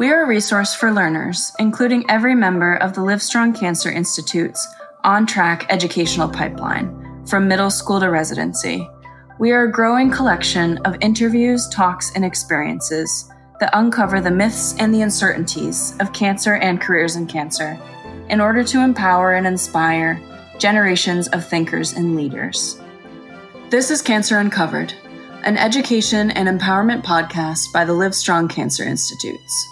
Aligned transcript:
We 0.00 0.08
are 0.08 0.22
a 0.22 0.26
resource 0.26 0.72
for 0.74 0.90
learners, 0.90 1.52
including 1.58 2.08
every 2.08 2.34
member 2.34 2.76
of 2.76 2.94
the 2.94 3.02
Livestrong 3.02 3.54
Cancer 3.54 3.90
Institute's 3.90 4.66
on 5.04 5.26
track 5.26 5.66
educational 5.68 6.26
pipeline, 6.26 7.22
from 7.26 7.46
middle 7.46 7.70
school 7.70 8.00
to 8.00 8.08
residency. 8.08 8.88
We 9.38 9.50
are 9.50 9.64
a 9.64 9.70
growing 9.70 10.10
collection 10.10 10.78
of 10.86 10.96
interviews, 11.02 11.68
talks, 11.68 12.12
and 12.14 12.24
experiences 12.24 13.30
that 13.60 13.68
uncover 13.74 14.22
the 14.22 14.30
myths 14.30 14.74
and 14.78 14.94
the 14.94 15.02
uncertainties 15.02 15.94
of 16.00 16.14
cancer 16.14 16.54
and 16.54 16.80
careers 16.80 17.16
in 17.16 17.26
cancer 17.26 17.78
in 18.30 18.40
order 18.40 18.64
to 18.64 18.82
empower 18.82 19.34
and 19.34 19.46
inspire 19.46 20.18
generations 20.58 21.28
of 21.28 21.46
thinkers 21.46 21.92
and 21.92 22.16
leaders. 22.16 22.80
This 23.68 23.90
is 23.90 24.00
Cancer 24.00 24.38
Uncovered, 24.38 24.94
an 25.44 25.58
education 25.58 26.30
and 26.30 26.48
empowerment 26.48 27.04
podcast 27.04 27.70
by 27.74 27.84
the 27.84 27.92
Livestrong 27.92 28.48
Cancer 28.48 28.84
Institutes. 28.84 29.66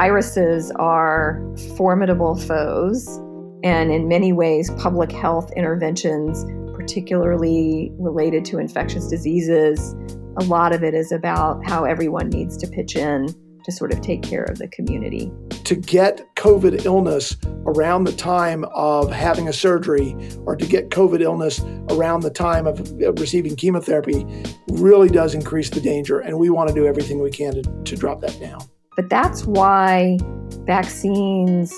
Viruses 0.00 0.70
are 0.76 1.38
formidable 1.76 2.34
foes, 2.34 3.18
and 3.62 3.92
in 3.92 4.08
many 4.08 4.32
ways, 4.32 4.70
public 4.78 5.12
health 5.12 5.52
interventions, 5.52 6.42
particularly 6.74 7.92
related 7.98 8.42
to 8.46 8.56
infectious 8.56 9.08
diseases, 9.08 9.94
a 10.38 10.44
lot 10.44 10.74
of 10.74 10.82
it 10.82 10.94
is 10.94 11.12
about 11.12 11.62
how 11.66 11.84
everyone 11.84 12.30
needs 12.30 12.56
to 12.56 12.66
pitch 12.66 12.96
in 12.96 13.28
to 13.62 13.70
sort 13.70 13.92
of 13.92 14.00
take 14.00 14.22
care 14.22 14.44
of 14.44 14.56
the 14.56 14.68
community. 14.68 15.30
To 15.64 15.74
get 15.74 16.34
COVID 16.34 16.86
illness 16.86 17.36
around 17.66 18.04
the 18.04 18.12
time 18.12 18.64
of 18.72 19.12
having 19.12 19.48
a 19.48 19.52
surgery 19.52 20.16
or 20.46 20.56
to 20.56 20.64
get 20.64 20.88
COVID 20.88 21.20
illness 21.20 21.60
around 21.90 22.22
the 22.22 22.30
time 22.30 22.66
of 22.66 22.90
receiving 23.20 23.54
chemotherapy 23.54 24.24
really 24.70 25.10
does 25.10 25.34
increase 25.34 25.68
the 25.68 25.82
danger, 25.82 26.20
and 26.20 26.38
we 26.38 26.48
want 26.48 26.70
to 26.70 26.74
do 26.74 26.86
everything 26.86 27.20
we 27.20 27.30
can 27.30 27.52
to, 27.52 27.82
to 27.84 27.96
drop 27.96 28.22
that 28.22 28.40
down. 28.40 28.62
But 28.96 29.08
that's 29.08 29.44
why 29.44 30.18
vaccines 30.66 31.72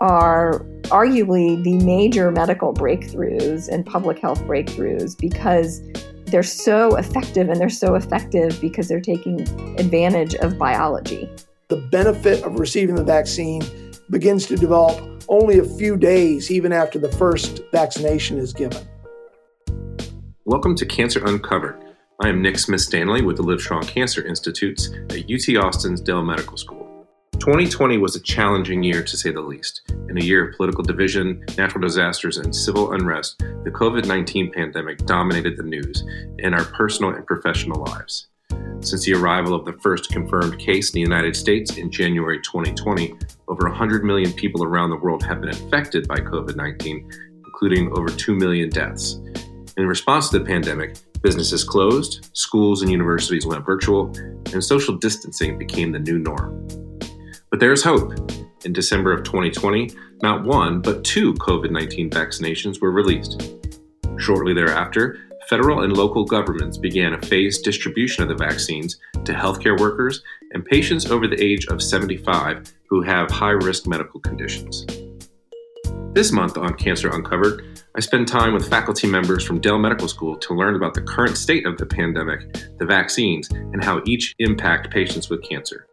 are 0.00 0.60
arguably 0.90 1.62
the 1.64 1.78
major 1.82 2.30
medical 2.30 2.74
breakthroughs 2.74 3.68
and 3.68 3.86
public 3.86 4.18
health 4.18 4.42
breakthroughs 4.42 5.18
because 5.18 5.80
they're 6.26 6.42
so 6.42 6.94
effective 6.96 7.48
and 7.48 7.58
they're 7.58 7.70
so 7.70 7.94
effective 7.94 8.60
because 8.60 8.86
they're 8.86 9.00
taking 9.00 9.40
advantage 9.78 10.34
of 10.36 10.58
biology. 10.58 11.26
The 11.68 11.78
benefit 11.90 12.44
of 12.44 12.60
receiving 12.60 12.96
the 12.96 13.04
vaccine 13.04 13.62
begins 14.10 14.44
to 14.46 14.56
develop 14.56 15.24
only 15.28 15.58
a 15.58 15.64
few 15.64 15.96
days 15.96 16.50
even 16.50 16.70
after 16.70 16.98
the 16.98 17.10
first 17.12 17.62
vaccination 17.72 18.36
is 18.36 18.52
given. 18.52 18.86
Welcome 20.44 20.74
to 20.76 20.84
Cancer 20.84 21.24
Uncovered 21.24 21.85
I 22.22 22.30
am 22.30 22.40
Nick 22.40 22.58
Smith 22.58 22.80
Stanley 22.80 23.20
with 23.20 23.36
the 23.36 23.42
Livestrong 23.42 23.86
Cancer 23.86 24.26
Institutes 24.26 24.88
at 25.10 25.30
UT 25.30 25.62
Austin's 25.62 26.00
Dell 26.00 26.24
Medical 26.24 26.56
School. 26.56 27.06
2020 27.32 27.98
was 27.98 28.16
a 28.16 28.20
challenging 28.20 28.82
year 28.82 29.02
to 29.02 29.16
say 29.18 29.30
the 29.30 29.42
least. 29.42 29.82
In 30.08 30.16
a 30.16 30.24
year 30.24 30.48
of 30.48 30.56
political 30.56 30.82
division, 30.82 31.44
natural 31.58 31.82
disasters, 31.82 32.38
and 32.38 32.56
civil 32.56 32.92
unrest, 32.92 33.38
the 33.64 33.70
COVID 33.70 34.06
19 34.06 34.50
pandemic 34.50 35.04
dominated 35.04 35.58
the 35.58 35.62
news 35.62 36.04
in 36.38 36.54
our 36.54 36.64
personal 36.64 37.10
and 37.10 37.26
professional 37.26 37.84
lives. 37.84 38.28
Since 38.80 39.04
the 39.04 39.12
arrival 39.12 39.54
of 39.54 39.66
the 39.66 39.74
first 39.74 40.10
confirmed 40.10 40.58
case 40.58 40.88
in 40.88 40.94
the 40.94 41.00
United 41.00 41.36
States 41.36 41.76
in 41.76 41.90
January 41.90 42.40
2020, 42.40 43.12
over 43.48 43.68
100 43.68 44.04
million 44.04 44.32
people 44.32 44.64
around 44.64 44.88
the 44.88 44.96
world 44.96 45.22
have 45.22 45.42
been 45.42 45.50
infected 45.50 46.08
by 46.08 46.16
COVID 46.16 46.56
19, 46.56 47.10
including 47.44 47.92
over 47.92 48.08
2 48.08 48.34
million 48.34 48.70
deaths. 48.70 49.20
In 49.76 49.86
response 49.86 50.30
to 50.30 50.38
the 50.38 50.44
pandemic, 50.46 50.96
Businesses 51.26 51.64
closed, 51.64 52.30
schools 52.34 52.82
and 52.82 52.90
universities 52.90 53.44
went 53.44 53.66
virtual, 53.66 54.16
and 54.52 54.62
social 54.62 54.94
distancing 54.94 55.58
became 55.58 55.90
the 55.90 55.98
new 55.98 56.20
norm. 56.20 56.68
But 57.50 57.58
there 57.58 57.72
is 57.72 57.82
hope. 57.82 58.12
In 58.64 58.72
December 58.72 59.12
of 59.12 59.24
2020, 59.24 59.90
not 60.22 60.44
one, 60.44 60.80
but 60.80 61.02
two 61.02 61.34
COVID 61.34 61.72
19 61.72 62.10
vaccinations 62.10 62.80
were 62.80 62.92
released. 62.92 63.58
Shortly 64.18 64.54
thereafter, 64.54 65.18
federal 65.48 65.82
and 65.82 65.96
local 65.96 66.24
governments 66.24 66.78
began 66.78 67.14
a 67.14 67.22
phased 67.22 67.64
distribution 67.64 68.22
of 68.22 68.28
the 68.28 68.44
vaccines 68.44 68.96
to 69.24 69.32
healthcare 69.32 69.80
workers 69.80 70.22
and 70.52 70.64
patients 70.64 71.10
over 71.10 71.26
the 71.26 71.42
age 71.42 71.66
of 71.66 71.82
75 71.82 72.72
who 72.88 73.02
have 73.02 73.32
high 73.32 73.50
risk 73.50 73.88
medical 73.88 74.20
conditions. 74.20 74.86
This 76.16 76.32
month 76.32 76.56
on 76.56 76.72
Cancer 76.72 77.10
Uncovered, 77.10 77.82
I 77.94 78.00
spend 78.00 78.26
time 78.26 78.54
with 78.54 78.70
faculty 78.70 79.06
members 79.06 79.44
from 79.44 79.60
Dell 79.60 79.78
Medical 79.78 80.08
School 80.08 80.34
to 80.38 80.54
learn 80.54 80.74
about 80.74 80.94
the 80.94 81.02
current 81.02 81.36
state 81.36 81.66
of 81.66 81.76
the 81.76 81.84
pandemic, 81.84 82.54
the 82.78 82.86
vaccines, 82.86 83.50
and 83.50 83.84
how 83.84 84.00
each 84.06 84.34
impact 84.38 84.90
patients 84.90 85.28
with 85.28 85.42
cancer. 85.42 85.86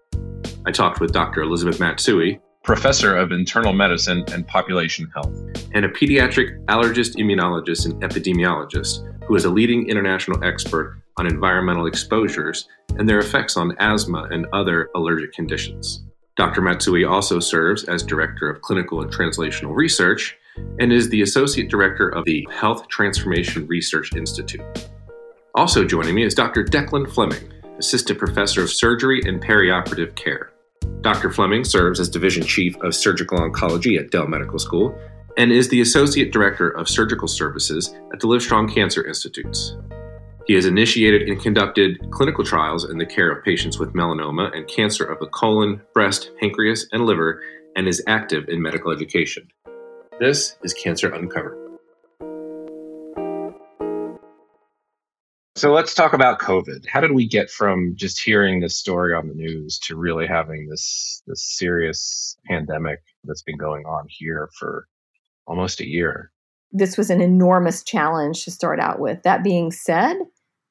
I 0.66 0.72
talked 0.72 1.02
with 1.02 1.12
Dr. 1.12 1.42
Elizabeth 1.42 1.82
Matsui, 1.82 2.40
professor 2.64 3.18
of 3.18 3.34
internal 3.34 3.74
medicine 3.74 4.24
and 4.32 4.48
population 4.48 5.12
health, 5.14 5.38
and 5.74 5.84
a 5.84 5.90
pediatric 5.90 6.58
allergist, 6.68 7.18
immunologist, 7.18 7.84
and 7.84 8.02
epidemiologist 8.02 9.06
who 9.26 9.36
is 9.36 9.44
a 9.44 9.50
leading 9.50 9.90
international 9.90 10.42
expert 10.42 11.02
on 11.18 11.28
environmental 11.28 11.86
exposures 11.86 12.70
and 12.98 13.10
their 13.10 13.20
effects 13.20 13.58
on 13.58 13.76
asthma 13.80 14.30
and 14.32 14.48
other 14.54 14.90
allergic 14.96 15.34
conditions. 15.34 16.02
Dr. 16.36 16.62
Matsui 16.62 17.06
also 17.06 17.40
serves 17.40 17.84
as 17.84 18.02
director 18.02 18.50
of 18.50 18.62
clinical 18.62 19.02
and 19.02 19.12
translational 19.12 19.76
research 19.76 20.36
and 20.80 20.92
is 20.92 21.10
the 21.10 21.22
Associate 21.22 21.70
Director 21.70 22.10
of 22.10 22.26
the 22.26 22.48
Health 22.52 22.88
Transformation 22.88 23.68
Research 23.68 24.16
Institute. 24.16 24.90
Also 25.54 25.86
joining 25.86 26.16
me 26.16 26.24
is 26.24 26.34
Dr. 26.34 26.64
Declan 26.64 27.12
Fleming, 27.12 27.54
Assistant 27.78 28.18
Professor 28.18 28.64
of 28.64 28.72
Surgery 28.72 29.22
and 29.26 29.44
Perioperative 29.44 30.16
Care. 30.16 30.52
Dr. 31.02 31.32
Fleming 31.32 31.64
serves 31.64 32.00
as 32.00 32.10
Division 32.10 32.44
Chief 32.44 32.76
of 32.78 32.96
Surgical 32.96 33.38
Oncology 33.38 34.00
at 34.00 34.10
Dell 34.10 34.28
Medical 34.28 34.58
School 34.58 34.98
and 35.38 35.52
is 35.52 35.70
the 35.70 35.82
Associate 35.82 36.32
Director 36.32 36.70
of 36.70 36.90
Surgical 36.90 37.28
Services 37.28 37.94
at 38.12 38.20
the 38.20 38.28
Livestrong 38.28 38.74
Cancer 38.74 39.06
Institutes. 39.06 39.76
He 40.46 40.56
has 40.56 40.66
initiated 40.66 41.30
and 41.30 41.42
conducted 41.42 42.12
clinical 42.12 42.44
trials 42.44 42.90
in 42.90 42.98
the 42.98 43.06
care 43.06 43.32
of 43.32 43.46
patients 43.46 43.80
with 43.80 43.94
melanoma 43.94 44.54
and 44.54 44.68
cancer 44.68 45.06
of 45.06 45.20
the 45.20 45.28
colon, 45.28 45.82
breast, 45.94 46.32
pancreas, 46.38 46.86
and 46.92 47.06
liver, 47.06 47.42
and 47.78 47.88
is 47.88 48.04
active 48.08 48.50
in 48.50 48.62
medical 48.62 48.92
education. 48.92 49.48
This 50.20 50.58
is 50.62 50.74
Cancer 50.74 51.10
Uncovered. 51.14 51.58
So 55.56 55.72
let's 55.72 55.94
talk 55.94 56.12
about 56.12 56.42
COVID. 56.42 56.88
How 56.90 57.00
did 57.00 57.14
we 57.14 57.26
get 57.26 57.50
from 57.50 57.94
just 57.96 58.22
hearing 58.22 58.60
this 58.60 58.76
story 58.76 59.14
on 59.14 59.30
the 59.30 59.34
news 59.34 59.80
to 59.84 59.96
really 59.96 60.28
having 60.28 60.68
this 60.68 61.24
this 61.26 61.42
serious 61.58 62.38
pandemic 62.48 63.00
that's 63.24 63.44
been 63.44 63.58
going 63.58 63.86
on 63.86 64.08
here 64.10 64.50
for 64.60 64.90
almost 65.48 65.80
a 65.80 65.88
year? 65.88 66.32
This 66.74 66.98
was 66.98 67.10
an 67.10 67.22
enormous 67.22 67.82
challenge 67.84 68.44
to 68.44 68.52
start 68.52 68.80
out 68.82 69.00
with. 69.00 69.22
That 69.24 69.44
being 69.44 69.72
said, 69.72 70.18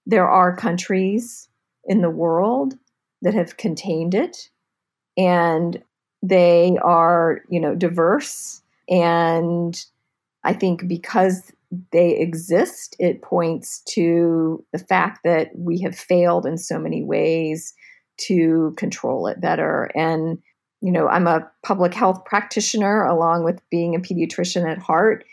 there 0.06 0.28
are 0.28 0.56
countries 0.56 1.48
in 1.84 2.00
the 2.00 2.10
world 2.10 2.74
that 3.22 3.34
have 3.34 3.56
contained 3.56 4.14
it 4.14 4.50
and 5.16 5.82
they 6.22 6.76
are, 6.82 7.42
you 7.48 7.60
know, 7.60 7.74
diverse 7.74 8.62
and 8.88 9.84
I 10.44 10.52
think 10.52 10.88
because 10.88 11.52
they 11.92 12.18
exist, 12.18 12.96
it 12.98 13.22
points 13.22 13.80
to 13.90 14.64
the 14.72 14.78
fact 14.78 15.20
that 15.24 15.50
we 15.56 15.80
have 15.80 15.96
failed 15.96 16.46
in 16.46 16.58
so 16.58 16.78
many 16.78 17.02
ways 17.02 17.74
to 18.18 18.74
control 18.76 19.26
it 19.26 19.40
better. 19.40 19.90
And, 19.94 20.38
you 20.80 20.92
know, 20.92 21.08
I'm 21.08 21.26
a 21.26 21.50
public 21.62 21.94
health 21.94 22.24
practitioner 22.24 23.04
along 23.04 23.44
with 23.44 23.60
being 23.70 23.94
a 23.94 24.00
pediatrician 24.00 24.70
at 24.70 24.78
heart. 24.78 25.24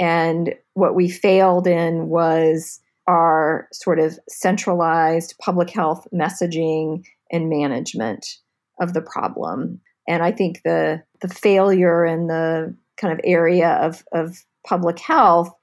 And 0.00 0.54
what 0.74 0.94
we 0.94 1.10
failed 1.10 1.66
in 1.66 2.08
was 2.08 2.80
our 3.06 3.68
sort 3.72 3.98
of 3.98 4.18
centralized 4.28 5.34
public 5.40 5.70
health 5.70 6.06
messaging 6.12 7.04
and 7.30 7.48
management 7.48 8.38
of 8.80 8.94
the 8.94 9.02
problem. 9.02 9.80
And 10.08 10.22
I 10.22 10.32
think 10.32 10.62
the 10.64 11.02
the 11.20 11.28
failure 11.28 12.04
in 12.04 12.26
the 12.26 12.74
kind 12.96 13.12
of 13.12 13.20
area 13.24 13.70
of, 13.74 14.04
of 14.12 14.44
public 14.66 14.98
health 14.98 15.54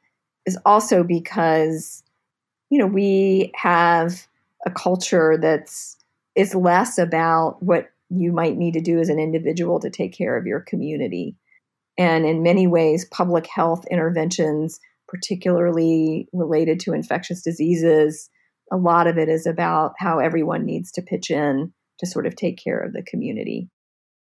is 0.45 0.57
also 0.65 1.03
because 1.03 2.03
you 2.69 2.79
know 2.79 2.87
we 2.87 3.51
have 3.55 4.27
a 4.65 4.71
culture 4.71 5.37
that's 5.37 5.97
is 6.35 6.55
less 6.55 6.97
about 6.97 7.61
what 7.61 7.89
you 8.09 8.31
might 8.31 8.57
need 8.57 8.73
to 8.73 8.81
do 8.81 8.99
as 8.99 9.09
an 9.09 9.19
individual 9.19 9.79
to 9.79 9.89
take 9.89 10.13
care 10.13 10.35
of 10.37 10.45
your 10.45 10.59
community 10.59 11.35
and 11.97 12.25
in 12.25 12.43
many 12.43 12.65
ways 12.65 13.05
public 13.05 13.45
health 13.47 13.85
interventions 13.91 14.79
particularly 15.09 16.27
related 16.33 16.79
to 16.79 16.93
infectious 16.93 17.41
diseases 17.41 18.29
a 18.71 18.77
lot 18.77 19.07
of 19.07 19.17
it 19.17 19.29
is 19.29 19.47
about 19.47 19.93
how 19.97 20.19
everyone 20.19 20.63
needs 20.63 20.91
to 20.91 21.01
pitch 21.01 21.31
in 21.31 21.73
to 21.97 22.05
sort 22.05 22.27
of 22.27 22.35
take 22.35 22.61
care 22.63 22.79
of 22.79 22.93
the 22.93 23.03
community 23.03 23.69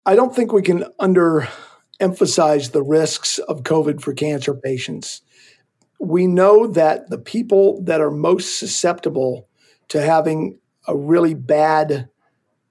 I 0.06 0.16
don't 0.16 0.36
think 0.36 0.52
we 0.52 0.62
can 0.62 0.86
underemphasize 1.00 2.72
the 2.72 2.82
risks 2.82 3.38
of 3.38 3.64
COVID 3.64 4.02
for 4.02 4.14
cancer 4.14 4.56
patients. 4.56 5.22
We 6.00 6.26
know 6.26 6.68
that 6.68 7.10
the 7.10 7.18
people 7.18 7.82
that 7.84 8.02
are 8.02 8.10
most 8.10 8.58
susceptible 8.58 9.48
to 9.90 10.02
having 10.02 10.60
a 10.88 10.96
really 10.96 11.34
bad 11.34 12.10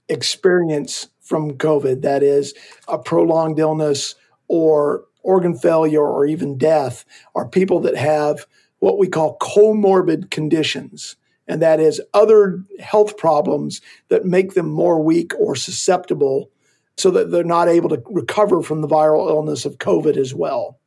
experience 0.09 1.09
from 1.21 1.53
COVID, 1.53 2.03
that 2.03 2.23
is, 2.23 2.55
a 2.89 2.99
prolonged 2.99 3.59
illness 3.59 4.15
or 4.49 5.05
organ 5.23 5.57
failure 5.57 6.07
or 6.07 6.27
even 6.27 6.59
death, 6.59 7.05
are 7.35 7.49
people 7.49 7.81
that 7.81 7.97
have 7.97 8.47
what 8.79 8.99
we 8.99 9.09
call 9.09 9.39
comorbid 9.39 10.31
conditions. 10.31 11.17
And 11.47 11.63
that 11.63 11.81
is 11.81 12.01
other 12.13 12.63
health 12.79 13.17
problems 13.17 13.81
that 14.09 14.25
make 14.25 14.55
them 14.55 14.69
more 14.69 15.03
weak 15.03 15.33
or 15.39 15.57
susceptible 15.57 16.51
so 16.97 17.11
that 17.13 17.31
they're 17.31 17.45
not 17.45 17.69
able 17.69 17.89
to 17.89 18.03
recover 18.07 18.63
from 18.63 18.83
the 18.83 18.89
viral 18.89 19.29
illness 19.29 19.65
of 19.65 19.79
COVID 19.79 20.17
as 20.17 20.35
well. 20.35 20.79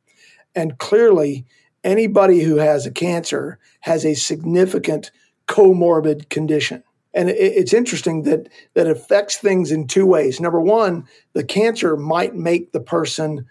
And 0.54 0.78
clearly, 0.78 1.46
anybody 1.82 2.42
who 2.42 2.56
has 2.56 2.86
a 2.86 2.90
cancer 2.90 3.58
has 3.80 4.04
a 4.04 4.14
significant 4.14 5.10
comorbid 5.48 6.28
condition. 6.28 6.84
And 7.14 7.28
it's 7.28 7.74
interesting 7.74 8.22
that 8.22 8.48
that 8.74 8.86
affects 8.86 9.36
things 9.36 9.70
in 9.70 9.86
two 9.86 10.06
ways. 10.06 10.40
Number 10.40 10.60
one, 10.60 11.06
the 11.34 11.44
cancer 11.44 11.96
might 11.96 12.34
make 12.34 12.72
the 12.72 12.80
person 12.80 13.46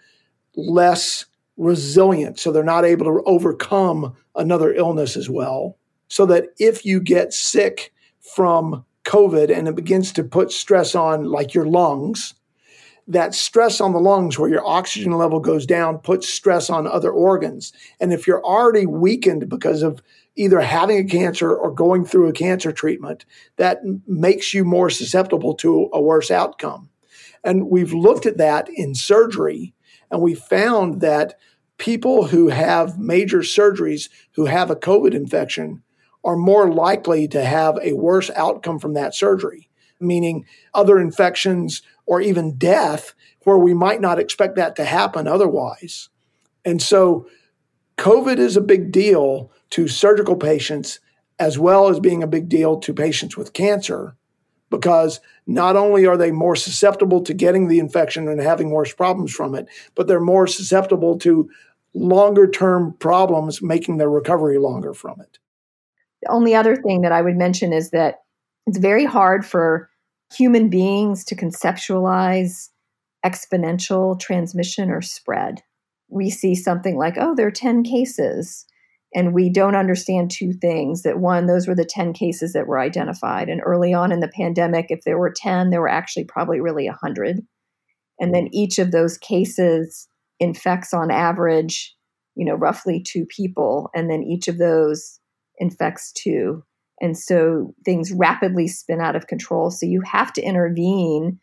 less 0.56 1.26
resilient, 1.56 2.38
so 2.38 2.50
they're 2.50 2.64
not 2.64 2.84
able 2.84 3.04
to 3.06 3.22
overcome 3.24 4.14
another 4.34 4.72
illness 4.72 5.16
as 5.16 5.28
well. 5.28 5.76
So 6.08 6.26
that 6.26 6.48
if 6.58 6.84
you 6.84 7.00
get 7.00 7.32
sick 7.32 7.92
from 8.20 8.84
COVID 9.04 9.56
and 9.56 9.68
it 9.68 9.74
begins 9.74 10.12
to 10.12 10.24
put 10.24 10.52
stress 10.52 10.94
on 10.94 11.24
like 11.24 11.54
your 11.54 11.66
lungs, 11.66 12.34
that 13.08 13.34
stress 13.34 13.80
on 13.80 13.92
the 13.92 14.00
lungs 14.00 14.38
where 14.38 14.50
your 14.50 14.66
oxygen 14.66 15.12
level 15.12 15.40
goes 15.40 15.66
down 15.66 15.98
puts 15.98 16.28
stress 16.28 16.70
on 16.70 16.86
other 16.86 17.10
organs. 17.10 17.72
And 18.00 18.12
if 18.12 18.26
you're 18.26 18.44
already 18.44 18.86
weakened 18.86 19.48
because 19.48 19.82
of 19.82 20.02
either 20.36 20.60
having 20.60 20.98
a 20.98 21.08
cancer 21.08 21.54
or 21.54 21.70
going 21.70 22.04
through 22.04 22.28
a 22.28 22.32
cancer 22.32 22.72
treatment, 22.72 23.24
that 23.56 23.80
makes 24.06 24.54
you 24.54 24.64
more 24.64 24.88
susceptible 24.88 25.54
to 25.54 25.90
a 25.92 26.00
worse 26.00 26.30
outcome. 26.30 26.88
And 27.44 27.68
we've 27.68 27.92
looked 27.92 28.24
at 28.24 28.38
that 28.38 28.68
in 28.68 28.94
surgery, 28.94 29.74
and 30.12 30.20
we 30.20 30.34
found 30.34 31.00
that 31.00 31.38
people 31.78 32.26
who 32.26 32.48
have 32.48 32.98
major 32.98 33.38
surgeries 33.38 34.10
who 34.32 34.44
have 34.44 34.70
a 34.70 34.76
COVID 34.76 35.14
infection 35.14 35.82
are 36.22 36.36
more 36.36 36.72
likely 36.72 37.26
to 37.26 37.44
have 37.44 37.78
a 37.82 37.94
worse 37.94 38.30
outcome 38.36 38.78
from 38.78 38.92
that 38.92 39.14
surgery, 39.14 39.68
meaning 39.98 40.44
other 40.74 41.00
infections 41.00 41.82
or 42.06 42.20
even 42.20 42.56
death 42.56 43.14
where 43.44 43.58
we 43.58 43.74
might 43.74 44.00
not 44.00 44.20
expect 44.20 44.54
that 44.54 44.76
to 44.76 44.84
happen 44.84 45.26
otherwise. 45.26 46.10
And 46.64 46.80
so, 46.80 47.26
COVID 47.98 48.38
is 48.38 48.56
a 48.56 48.60
big 48.60 48.92
deal 48.92 49.50
to 49.70 49.88
surgical 49.88 50.36
patients 50.36 51.00
as 51.38 51.58
well 51.58 51.88
as 51.88 52.00
being 52.00 52.22
a 52.22 52.28
big 52.28 52.48
deal 52.48 52.78
to 52.78 52.94
patients 52.94 53.36
with 53.36 53.52
cancer 53.52 54.16
because 54.72 55.20
not 55.46 55.76
only 55.76 56.06
are 56.06 56.16
they 56.16 56.32
more 56.32 56.56
susceptible 56.56 57.20
to 57.22 57.34
getting 57.34 57.68
the 57.68 57.78
infection 57.78 58.26
and 58.26 58.40
having 58.40 58.70
worse 58.70 58.92
problems 58.92 59.30
from 59.30 59.54
it, 59.54 59.68
but 59.94 60.08
they're 60.08 60.18
more 60.18 60.46
susceptible 60.46 61.18
to 61.18 61.48
longer 61.94 62.48
term 62.48 62.94
problems, 62.98 63.60
making 63.62 63.98
their 63.98 64.08
recovery 64.08 64.58
longer 64.58 64.94
from 64.94 65.20
it. 65.20 65.38
The 66.22 66.32
only 66.32 66.54
other 66.54 66.74
thing 66.74 67.02
that 67.02 67.12
I 67.12 67.20
would 67.20 67.36
mention 67.36 67.72
is 67.72 67.90
that 67.90 68.22
it's 68.66 68.78
very 68.78 69.04
hard 69.04 69.44
for 69.44 69.90
human 70.34 70.70
beings 70.70 71.22
to 71.26 71.36
conceptualize 71.36 72.70
exponential 73.26 74.18
transmission 74.18 74.90
or 74.90 75.02
spread. 75.02 75.62
We 76.08 76.30
see 76.30 76.54
something 76.54 76.96
like, 76.96 77.16
oh, 77.18 77.34
there 77.34 77.46
are 77.46 77.52
10 77.52 77.82
cases 77.82 78.64
and 79.14 79.34
we 79.34 79.50
don't 79.50 79.76
understand 79.76 80.30
two 80.30 80.52
things 80.52 81.02
that 81.02 81.18
one 81.18 81.46
those 81.46 81.68
were 81.68 81.74
the 81.74 81.84
10 81.84 82.12
cases 82.12 82.52
that 82.52 82.66
were 82.66 82.78
identified. 82.78 83.48
And 83.48 83.60
early 83.64 83.92
on 83.92 84.12
in 84.12 84.20
the 84.20 84.28
pandemic 84.28 84.86
if 84.88 85.04
there 85.04 85.18
were 85.18 85.32
10 85.34 85.70
there 85.70 85.80
were 85.80 85.88
actually 85.88 86.24
probably 86.24 86.60
really 86.60 86.86
100 86.86 87.40
and 88.20 88.34
then 88.34 88.48
each 88.52 88.78
of 88.78 88.92
those 88.92 89.18
cases 89.18 90.08
infects 90.40 90.94
on 90.94 91.10
average 91.10 91.94
you 92.34 92.44
know 92.44 92.54
roughly 92.54 93.00
two 93.00 93.26
people. 93.26 93.90
And 93.94 94.10
then 94.10 94.22
each 94.22 94.48
of 94.48 94.58
those 94.58 95.20
infects 95.58 96.12
two. 96.12 96.64
And 97.00 97.18
so 97.18 97.74
things 97.84 98.12
rapidly 98.12 98.68
spin 98.68 99.00
out 99.00 99.16
of 99.16 99.26
control. 99.26 99.70
So 99.70 99.86
you 99.86 100.02
have 100.02 100.32
to 100.34 100.42
intervene 100.42 101.38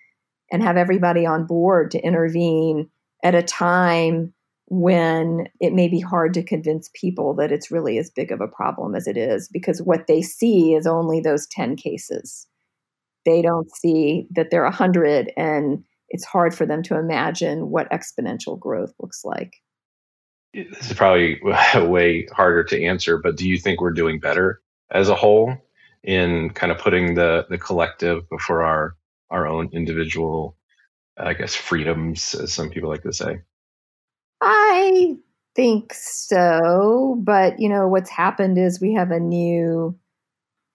and 0.51 0.63
have 0.63 0.77
everybody 0.77 1.25
on 1.25 1.45
board 1.45 1.91
to 1.91 1.99
intervene 1.99 2.89
at 3.23 3.35
a 3.35 3.43
time 3.43 4.33
when 4.69 5.47
it 5.59 5.73
may 5.73 5.87
be 5.87 5.99
hard 5.99 6.33
to 6.35 6.43
convince 6.43 6.89
people 6.93 7.33
that 7.33 7.51
it's 7.51 7.71
really 7.71 7.97
as 7.97 8.09
big 8.09 8.31
of 8.31 8.39
a 8.39 8.47
problem 8.47 8.93
as 8.95 9.07
it 9.07 9.17
is 9.17 9.47
because 9.47 9.81
what 9.81 10.07
they 10.07 10.21
see 10.21 10.73
is 10.75 10.85
only 10.85 11.19
those 11.19 11.47
10 11.47 11.75
cases. 11.75 12.47
They 13.25 13.41
don't 13.41 13.69
see 13.75 14.27
that 14.31 14.51
there 14.51 14.61
are 14.61 14.69
100 14.69 15.33
and 15.35 15.83
it's 16.09 16.25
hard 16.25 16.53
for 16.53 16.65
them 16.65 16.83
to 16.83 16.97
imagine 16.97 17.69
what 17.69 17.91
exponential 17.91 18.59
growth 18.59 18.93
looks 18.99 19.25
like. 19.25 19.53
This 20.53 20.91
is 20.91 20.93
probably 20.93 21.39
way 21.75 22.27
harder 22.31 22.63
to 22.65 22.83
answer, 22.83 23.17
but 23.17 23.37
do 23.37 23.47
you 23.47 23.57
think 23.57 23.81
we're 23.81 23.91
doing 23.91 24.19
better 24.19 24.61
as 24.91 25.09
a 25.09 25.15
whole 25.15 25.55
in 26.03 26.51
kind 26.51 26.71
of 26.71 26.77
putting 26.77 27.15
the 27.15 27.45
the 27.49 27.57
collective 27.57 28.27
before 28.29 28.63
our 28.63 28.95
our 29.29 29.45
own 29.45 29.69
individual 29.73 30.55
I 31.17 31.33
guess 31.33 31.53
freedoms 31.53 32.33
as 32.35 32.53
some 32.53 32.69
people 32.69 32.89
like 32.89 33.03
to 33.03 33.13
say? 33.13 33.41
I 34.79 35.15
think 35.55 35.93
so, 35.93 37.19
but 37.21 37.59
you 37.59 37.67
know 37.69 37.87
what's 37.87 38.09
happened 38.09 38.57
is 38.57 38.79
we 38.79 38.93
have 38.93 39.11
a 39.11 39.19
new 39.19 39.97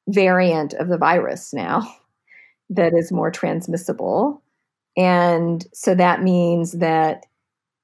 variant 0.09 0.75
of 0.75 0.89
the 0.89 0.99
virus 0.99 1.55
now 1.55 1.91
that 2.71 2.93
is 2.95 3.13
more 3.13 3.31
transmissible. 3.31 4.43
And 4.97 5.65
so 5.73 5.95
that 5.95 6.23
means 6.23 6.73
that 6.73 7.25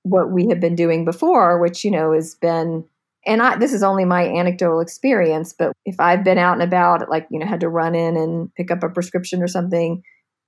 what 0.02 0.31
we 0.31 0.49
have 0.49 0.61
been 0.61 0.76
doing 0.76 1.05
before, 1.05 1.58
which 1.61 1.84
you 1.84 1.90
know 1.90 2.12
has 2.12 2.34
been 2.34 2.84
and 3.26 3.43
I, 3.43 3.56
this 3.56 3.75
is 3.75 3.82
only 3.82 4.06
my 4.06 4.26
anecdotal 4.26 4.81
experience, 4.81 5.52
but 5.52 5.73
if 5.84 5.96
I've 6.00 6.25
been 6.25 6.38
out 6.38 6.55
and 6.55 6.62
about, 6.62 7.11
like, 7.11 7.26
you 7.31 7.38
know, 7.38 7.44
had 7.46 7.61
to 7.61 7.69
run 7.69 7.94
in 7.94 8.16
and 8.16 8.55
pick 8.55 8.70
up 8.70 8.82
a 8.82 8.88
prescription 8.88 9.43
or 9.43 9.46
something, 9.46 10.02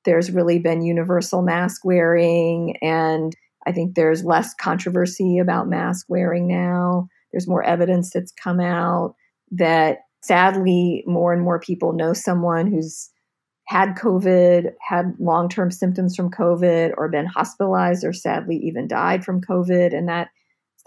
there's 0.07 0.31
really 0.31 0.59
been 0.59 0.81
universal 0.81 1.43
mask 1.43 1.85
wearing 1.85 2.79
and 2.81 3.35
I 3.67 3.73
think 3.73 3.95
there's 3.95 4.25
less 4.25 4.55
controversy 4.55 5.39
about 5.39 5.69
mask 5.69 6.07
wearing 6.09 6.47
now. 6.47 7.09
There's 7.33 7.49
more 7.49 7.63
evidence 7.63 8.11
that's 8.11 8.33
come 8.33 8.61
out 8.61 9.15
that 9.53 9.99
sadly 10.23 11.05
more 11.07 11.33
and 11.33 11.43
more 11.43 11.61
people 11.61 11.93
know 11.93 12.13
someone 12.13 12.67
who's 12.67 13.11
had 13.67 13.95
COVID, 13.95 14.73
had 14.87 15.15
long 15.19 15.49
term 15.49 15.71
symptoms 15.71 16.17
from 16.17 16.31
COVID, 16.31 16.93
or 16.97 17.09
been 17.09 17.27
hospitalized, 17.27 18.05
or 18.05 18.13
sadly 18.13 18.57
even 18.57 18.89
died 18.89 19.25
from 19.25 19.41
COVID. 19.41 19.97
And 19.97 20.09
that, 20.09 20.29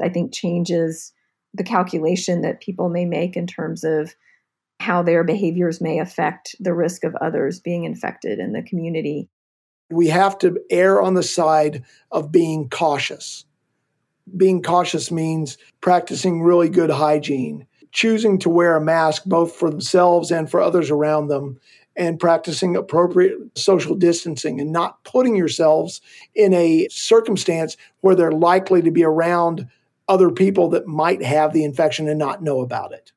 I 0.01 0.10
think, 0.10 0.34
changes 0.34 1.13
the 1.53 1.63
calculation 1.63 2.41
that 2.41 2.62
people 2.62 2.89
may 2.89 3.05
make 3.05 3.38
in 3.38 3.48
terms 3.48 3.84
of 3.84 4.13
how 4.79 5.01
their 5.01 5.24
behaviors 5.24 5.79
may 5.79 6.00
affect 6.00 6.55
the 6.60 6.74
risk 6.74 7.03
of 7.03 7.15
others 7.15 7.60
being 7.60 7.86
infected 7.86 8.39
in 8.39 8.51
the 8.51 8.62
community 8.62 9.29
we 9.89 10.07
have 10.07 10.37
to 10.39 10.59
err 10.69 11.01
on 11.01 11.13
the 11.13 11.23
side 11.23 11.83
of 12.11 12.31
being 12.31 12.69
cautious. 12.69 13.45
Being 14.35 14.63
cautious 14.63 15.11
means 15.11 15.57
practicing 15.81 16.41
really 16.41 16.69
good 16.69 16.89
hygiene, 16.89 17.67
choosing 17.91 18.39
to 18.39 18.49
wear 18.49 18.75
a 18.75 18.81
mask 18.81 19.23
both 19.25 19.55
for 19.55 19.69
themselves 19.69 20.31
and 20.31 20.49
for 20.49 20.61
others 20.61 20.89
around 20.89 21.27
them, 21.27 21.59
and 21.95 22.19
practicing 22.19 22.75
appropriate 22.75 23.37
social 23.57 23.95
distancing 23.95 24.59
and 24.59 24.71
not 24.71 25.01
putting 25.03 25.35
yourselves 25.35 26.01
in 26.33 26.53
a 26.53 26.87
circumstance 26.89 27.77
where 28.01 28.15
they're 28.15 28.31
likely 28.31 28.81
to 28.81 28.91
be 28.91 29.03
around 29.03 29.67
other 30.07 30.29
people 30.29 30.69
that 30.69 30.87
might 30.87 31.23
have 31.23 31.53
the 31.53 31.63
infection 31.63 32.07
and 32.07 32.19
not 32.19 32.43
know 32.43 32.59
about 32.61 32.91
it. 32.91 33.11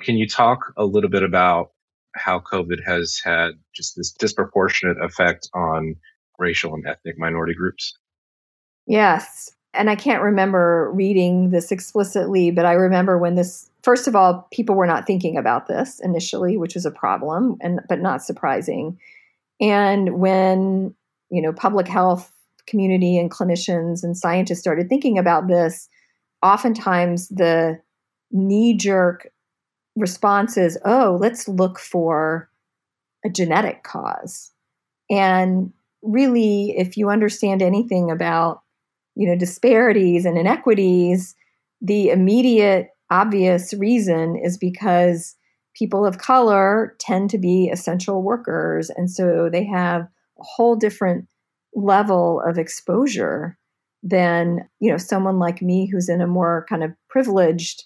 Can 0.00 0.16
you 0.16 0.28
talk 0.28 0.72
a 0.76 0.84
little 0.84 1.08
bit 1.08 1.22
about 1.22 1.72
how 2.16 2.40
COVID 2.40 2.84
has 2.84 3.20
had 3.22 3.52
just 3.74 3.96
this 3.96 4.12
disproportionate 4.12 5.02
effect 5.02 5.48
on 5.54 5.96
racial 6.38 6.74
and 6.74 6.86
ethnic 6.86 7.18
minority 7.18 7.54
groups? 7.54 7.96
Yes. 8.86 9.50
And 9.74 9.90
I 9.90 9.96
can't 9.96 10.22
remember 10.22 10.90
reading 10.94 11.50
this 11.50 11.70
explicitly, 11.70 12.50
but 12.50 12.64
I 12.64 12.72
remember 12.72 13.18
when 13.18 13.34
this 13.34 13.70
first 13.82 14.08
of 14.08 14.16
all, 14.16 14.48
people 14.50 14.74
were 14.74 14.86
not 14.86 15.06
thinking 15.06 15.36
about 15.36 15.68
this 15.68 16.00
initially, 16.00 16.56
which 16.56 16.74
was 16.74 16.86
a 16.86 16.90
problem 16.90 17.56
and 17.60 17.80
but 17.88 18.00
not 18.00 18.22
surprising. 18.22 18.98
And 19.60 20.18
when, 20.18 20.94
you 21.30 21.40
know, 21.40 21.52
public 21.52 21.86
health 21.86 22.32
community 22.66 23.16
and 23.16 23.30
clinicians 23.30 24.02
and 24.02 24.16
scientists 24.16 24.58
started 24.58 24.88
thinking 24.88 25.18
about 25.18 25.46
this, 25.46 25.88
oftentimes 26.42 27.28
the 27.28 27.80
knee 28.32 28.76
jerk 28.76 29.28
response 29.96 30.56
is, 30.56 30.78
oh, 30.84 31.18
let's 31.20 31.48
look 31.48 31.78
for 31.78 32.48
a 33.24 33.30
genetic 33.30 33.82
cause. 33.82 34.52
And 35.10 35.72
really, 36.02 36.74
if 36.76 36.96
you 36.96 37.10
understand 37.10 37.62
anything 37.62 38.10
about, 38.10 38.62
you 39.14 39.28
know, 39.28 39.36
disparities 39.36 40.24
and 40.24 40.38
inequities, 40.38 41.34
the 41.80 42.10
immediate 42.10 42.88
obvious 43.10 43.72
reason 43.74 44.36
is 44.36 44.58
because 44.58 45.36
people 45.74 46.04
of 46.04 46.18
color 46.18 46.96
tend 46.98 47.30
to 47.30 47.38
be 47.38 47.68
essential 47.68 48.22
workers. 48.22 48.90
And 48.90 49.10
so 49.10 49.48
they 49.50 49.64
have 49.64 50.02
a 50.02 50.42
whole 50.42 50.76
different 50.76 51.26
level 51.74 52.42
of 52.46 52.58
exposure 52.58 53.58
than, 54.02 54.68
you 54.80 54.90
know, 54.90 54.96
someone 54.96 55.38
like 55.38 55.62
me 55.62 55.88
who's 55.90 56.08
in 56.08 56.20
a 56.20 56.26
more 56.26 56.66
kind 56.68 56.82
of 56.82 56.92
privileged 57.08 57.84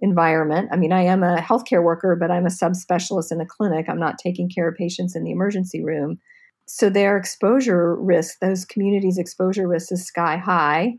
environment. 0.00 0.68
I 0.72 0.76
mean, 0.76 0.92
I 0.92 1.02
am 1.02 1.22
a 1.22 1.36
healthcare 1.36 1.82
worker, 1.82 2.16
but 2.16 2.30
I'm 2.30 2.46
a 2.46 2.50
subspecialist 2.50 3.30
in 3.30 3.38
the 3.38 3.46
clinic. 3.46 3.86
I'm 3.88 4.00
not 4.00 4.18
taking 4.18 4.48
care 4.48 4.68
of 4.68 4.76
patients 4.76 5.14
in 5.14 5.24
the 5.24 5.30
emergency 5.30 5.82
room. 5.82 6.18
So 6.66 6.88
their 6.88 7.16
exposure 7.16 7.96
risk, 7.96 8.38
those 8.40 8.64
communities' 8.64 9.18
exposure 9.18 9.66
risk 9.66 9.92
is 9.92 10.06
sky 10.06 10.36
high. 10.36 10.94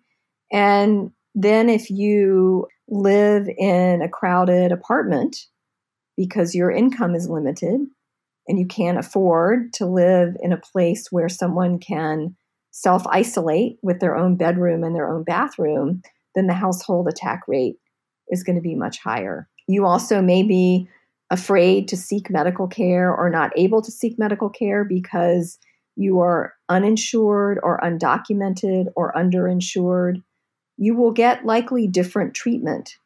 And 0.52 1.12
then 1.34 1.70
if 1.70 1.90
you 1.90 2.68
live 2.90 3.48
in 3.58 4.02
a 4.02 4.10
crowded 4.10 4.72
apartment 4.72 5.48
because 6.18 6.54
your 6.54 6.70
income 6.70 7.16
is 7.16 7.30
limited 7.30 7.80
and 8.48 8.60
you 8.60 8.66
can't 8.68 8.98
afford 8.98 9.72
to 9.74 9.86
live 9.86 10.36
in 10.42 10.52
a 10.52 10.58
place 10.58 11.08
where 11.10 11.30
someone 11.30 11.80
can 11.80 12.36
self 12.72 13.08
isolate 13.08 13.78
with 13.82 14.00
their 14.00 14.16
own 14.16 14.36
bedroom 14.36 14.84
and 14.84 14.96
their 14.96 15.10
own 15.10 15.24
bathroom, 15.24 16.02
then 16.36 16.48
the 16.48 16.54
household 16.54 17.08
attack 17.08 17.42
rate 17.48 17.78
is 18.32 18.44
going 18.44 18.56
to 18.56 18.62
be 18.62 18.76
much 18.76 19.00
higher. 19.00 19.48
You 19.68 19.86
also 19.86 20.22
may 20.22 20.42
be 20.42 20.90
afraid 21.30 21.88
to 21.90 21.98
seek 21.98 22.30
medical 22.30 22.68
care 22.68 23.14
or 23.16 23.30
not 23.30 23.52
able 23.56 23.82
to 23.82 23.92
seek 23.92 24.18
medical 24.18 24.50
care 24.50 24.84
because 24.84 25.60
you 25.96 26.20
are 26.20 26.54
uninsured 26.70 27.60
or 27.64 27.80
undocumented 27.82 28.88
or 28.96 29.14
underinsured. 29.14 30.24
You 30.78 30.96
will 30.96 31.12
get 31.12 31.46
likely 31.46 31.88
different 31.88 32.34
treatment 32.34 32.98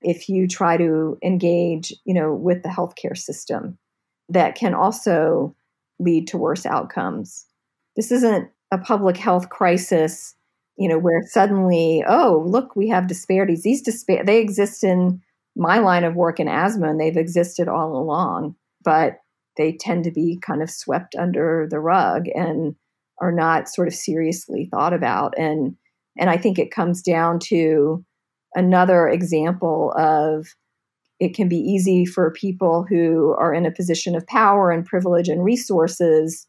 if 0.00 0.28
you 0.28 0.46
try 0.46 0.76
to 0.76 1.18
engage, 1.22 1.92
you 2.04 2.14
know, 2.14 2.32
with 2.32 2.62
the 2.62 2.68
healthcare 2.68 3.16
system 3.16 3.78
that 4.28 4.54
can 4.54 4.74
also 4.74 5.54
lead 5.98 6.28
to 6.28 6.38
worse 6.38 6.64
outcomes. 6.64 7.46
This 7.96 8.12
isn't 8.12 8.50
a 8.70 8.78
public 8.78 9.16
health 9.16 9.48
crisis 9.48 10.34
you 10.78 10.88
know, 10.88 10.98
where 10.98 11.22
suddenly, 11.26 12.04
oh, 12.08 12.44
look, 12.46 12.76
we 12.76 12.88
have 12.88 13.08
disparities. 13.08 13.62
These 13.62 13.82
dispar- 13.82 14.24
they 14.24 14.38
exist 14.38 14.84
in 14.84 15.20
my 15.56 15.78
line 15.78 16.04
of 16.04 16.14
work 16.14 16.38
in 16.38 16.48
asthma, 16.48 16.88
and 16.88 17.00
they've 17.00 17.16
existed 17.16 17.68
all 17.68 17.96
along, 17.96 18.54
but 18.84 19.18
they 19.56 19.72
tend 19.72 20.04
to 20.04 20.12
be 20.12 20.38
kind 20.40 20.62
of 20.62 20.70
swept 20.70 21.16
under 21.16 21.66
the 21.68 21.80
rug 21.80 22.26
and 22.34 22.76
are 23.20 23.32
not 23.32 23.68
sort 23.68 23.88
of 23.88 23.94
seriously 23.94 24.68
thought 24.70 24.92
about. 24.92 25.34
And 25.36 25.76
and 26.16 26.30
I 26.30 26.36
think 26.36 26.58
it 26.58 26.70
comes 26.70 27.02
down 27.02 27.38
to 27.44 28.04
another 28.54 29.08
example 29.08 29.92
of 29.96 30.46
it 31.20 31.34
can 31.34 31.48
be 31.48 31.58
easy 31.58 32.04
for 32.04 32.30
people 32.30 32.86
who 32.88 33.34
are 33.38 33.52
in 33.52 33.66
a 33.66 33.72
position 33.72 34.14
of 34.14 34.26
power 34.26 34.70
and 34.70 34.86
privilege 34.86 35.28
and 35.28 35.44
resources 35.44 36.46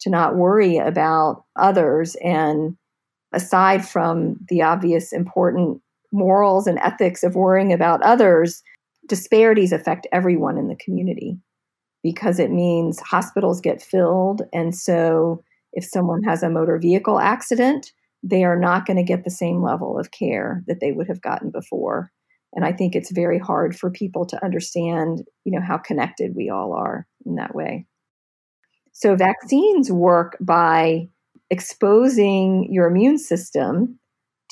to 0.00 0.10
not 0.10 0.36
worry 0.36 0.78
about 0.78 1.44
others 1.56 2.16
and 2.16 2.76
aside 3.32 3.86
from 3.86 4.36
the 4.48 4.62
obvious 4.62 5.12
important 5.12 5.80
morals 6.12 6.66
and 6.66 6.78
ethics 6.80 7.22
of 7.22 7.34
worrying 7.34 7.72
about 7.72 8.02
others, 8.02 8.62
disparities 9.06 9.72
affect 9.72 10.06
everyone 10.12 10.58
in 10.58 10.68
the 10.68 10.76
community 10.76 11.38
because 12.02 12.38
it 12.38 12.50
means 12.50 13.00
hospitals 13.00 13.60
get 13.60 13.82
filled. 13.82 14.42
And 14.52 14.74
so 14.74 15.42
if 15.72 15.84
someone 15.84 16.22
has 16.22 16.42
a 16.42 16.50
motor 16.50 16.78
vehicle 16.78 17.18
accident, 17.18 17.92
they 18.22 18.44
are 18.44 18.58
not 18.58 18.86
going 18.86 18.96
to 18.96 19.02
get 19.02 19.24
the 19.24 19.30
same 19.30 19.62
level 19.62 19.98
of 19.98 20.10
care 20.10 20.62
that 20.66 20.80
they 20.80 20.92
would 20.92 21.08
have 21.08 21.22
gotten 21.22 21.50
before. 21.50 22.10
And 22.52 22.64
I 22.64 22.72
think 22.72 22.94
it's 22.94 23.12
very 23.12 23.38
hard 23.38 23.78
for 23.78 23.90
people 23.90 24.26
to 24.26 24.44
understand, 24.44 25.22
you 25.44 25.52
know, 25.52 25.64
how 25.64 25.78
connected 25.78 26.34
we 26.34 26.50
all 26.50 26.72
are 26.72 27.06
in 27.24 27.36
that 27.36 27.54
way. 27.54 27.86
So 28.92 29.14
vaccines 29.14 29.90
work 29.90 30.36
by 30.40 31.08
exposing 31.50 32.72
your 32.72 32.86
immune 32.86 33.18
system 33.18 33.98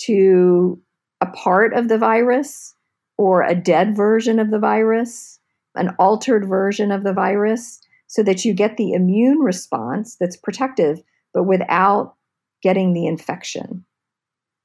to 0.01 0.81
a 1.21 1.27
part 1.27 1.75
of 1.75 1.89
the 1.89 1.99
virus 1.99 2.75
or 3.17 3.43
a 3.43 3.55
dead 3.55 3.97
version 3.97 4.39
of 4.39 4.51
the 4.51 4.59
virus, 4.59 5.41
an 5.75 5.91
altered 5.99 6.47
version 6.47 6.91
of 6.91 7.05
the 7.05 7.13
virus, 7.13 7.81
so 8.07 8.23
that 8.23 8.45
you 8.45 8.55
get 8.55 8.77
the 8.77 8.93
immune 8.93 9.39
response 9.39 10.17
that's 10.17 10.37
protective, 10.37 11.03
but 11.35 11.45
without 11.45 12.15
getting 12.63 12.93
the 12.93 13.07
infection. 13.07 13.85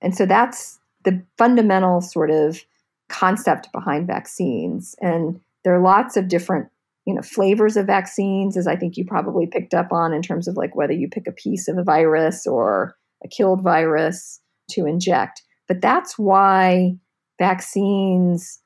And 0.01 0.15
so 0.15 0.25
that's 0.25 0.79
the 1.03 1.23
fundamental 1.37 2.01
sort 2.01 2.31
of 2.31 2.63
concept 3.09 3.71
behind 3.71 4.07
vaccines. 4.07 4.95
And 5.01 5.39
there 5.63 5.75
are 5.75 5.81
lots 5.81 6.17
of 6.17 6.27
different 6.27 6.69
you 7.05 7.13
know 7.13 7.21
flavors 7.21 7.75
of 7.75 7.85
vaccines 7.85 8.55
as 8.55 8.67
i 8.67 8.75
think 8.75 8.95
you 8.95 9.05
probably 9.05 9.45
picked 9.45 9.73
up 9.73 9.91
on 9.91 10.13
in 10.13 10.21
terms 10.21 10.47
of 10.47 10.55
like 10.57 10.75
whether 10.75 10.93
you 10.93 11.07
pick 11.07 11.27
a 11.27 11.31
piece 11.31 11.67
of 11.67 11.77
a 11.77 11.83
virus 11.83 12.47
or 12.47 12.95
a 13.23 13.27
killed 13.27 13.63
virus 13.63 14.41
to 14.71 14.85
inject. 14.85 15.41
But 15.67 15.81
that's 15.81 16.17
why 16.17 16.95
vaccines 17.39 18.59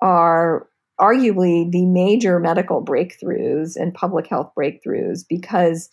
are 0.00 0.68
arguably 1.00 1.70
the 1.70 1.86
major 1.86 2.38
medical 2.38 2.84
breakthroughs 2.84 3.76
and 3.76 3.94
public 3.94 4.26
health 4.26 4.50
breakthroughs 4.58 5.20
because 5.28 5.88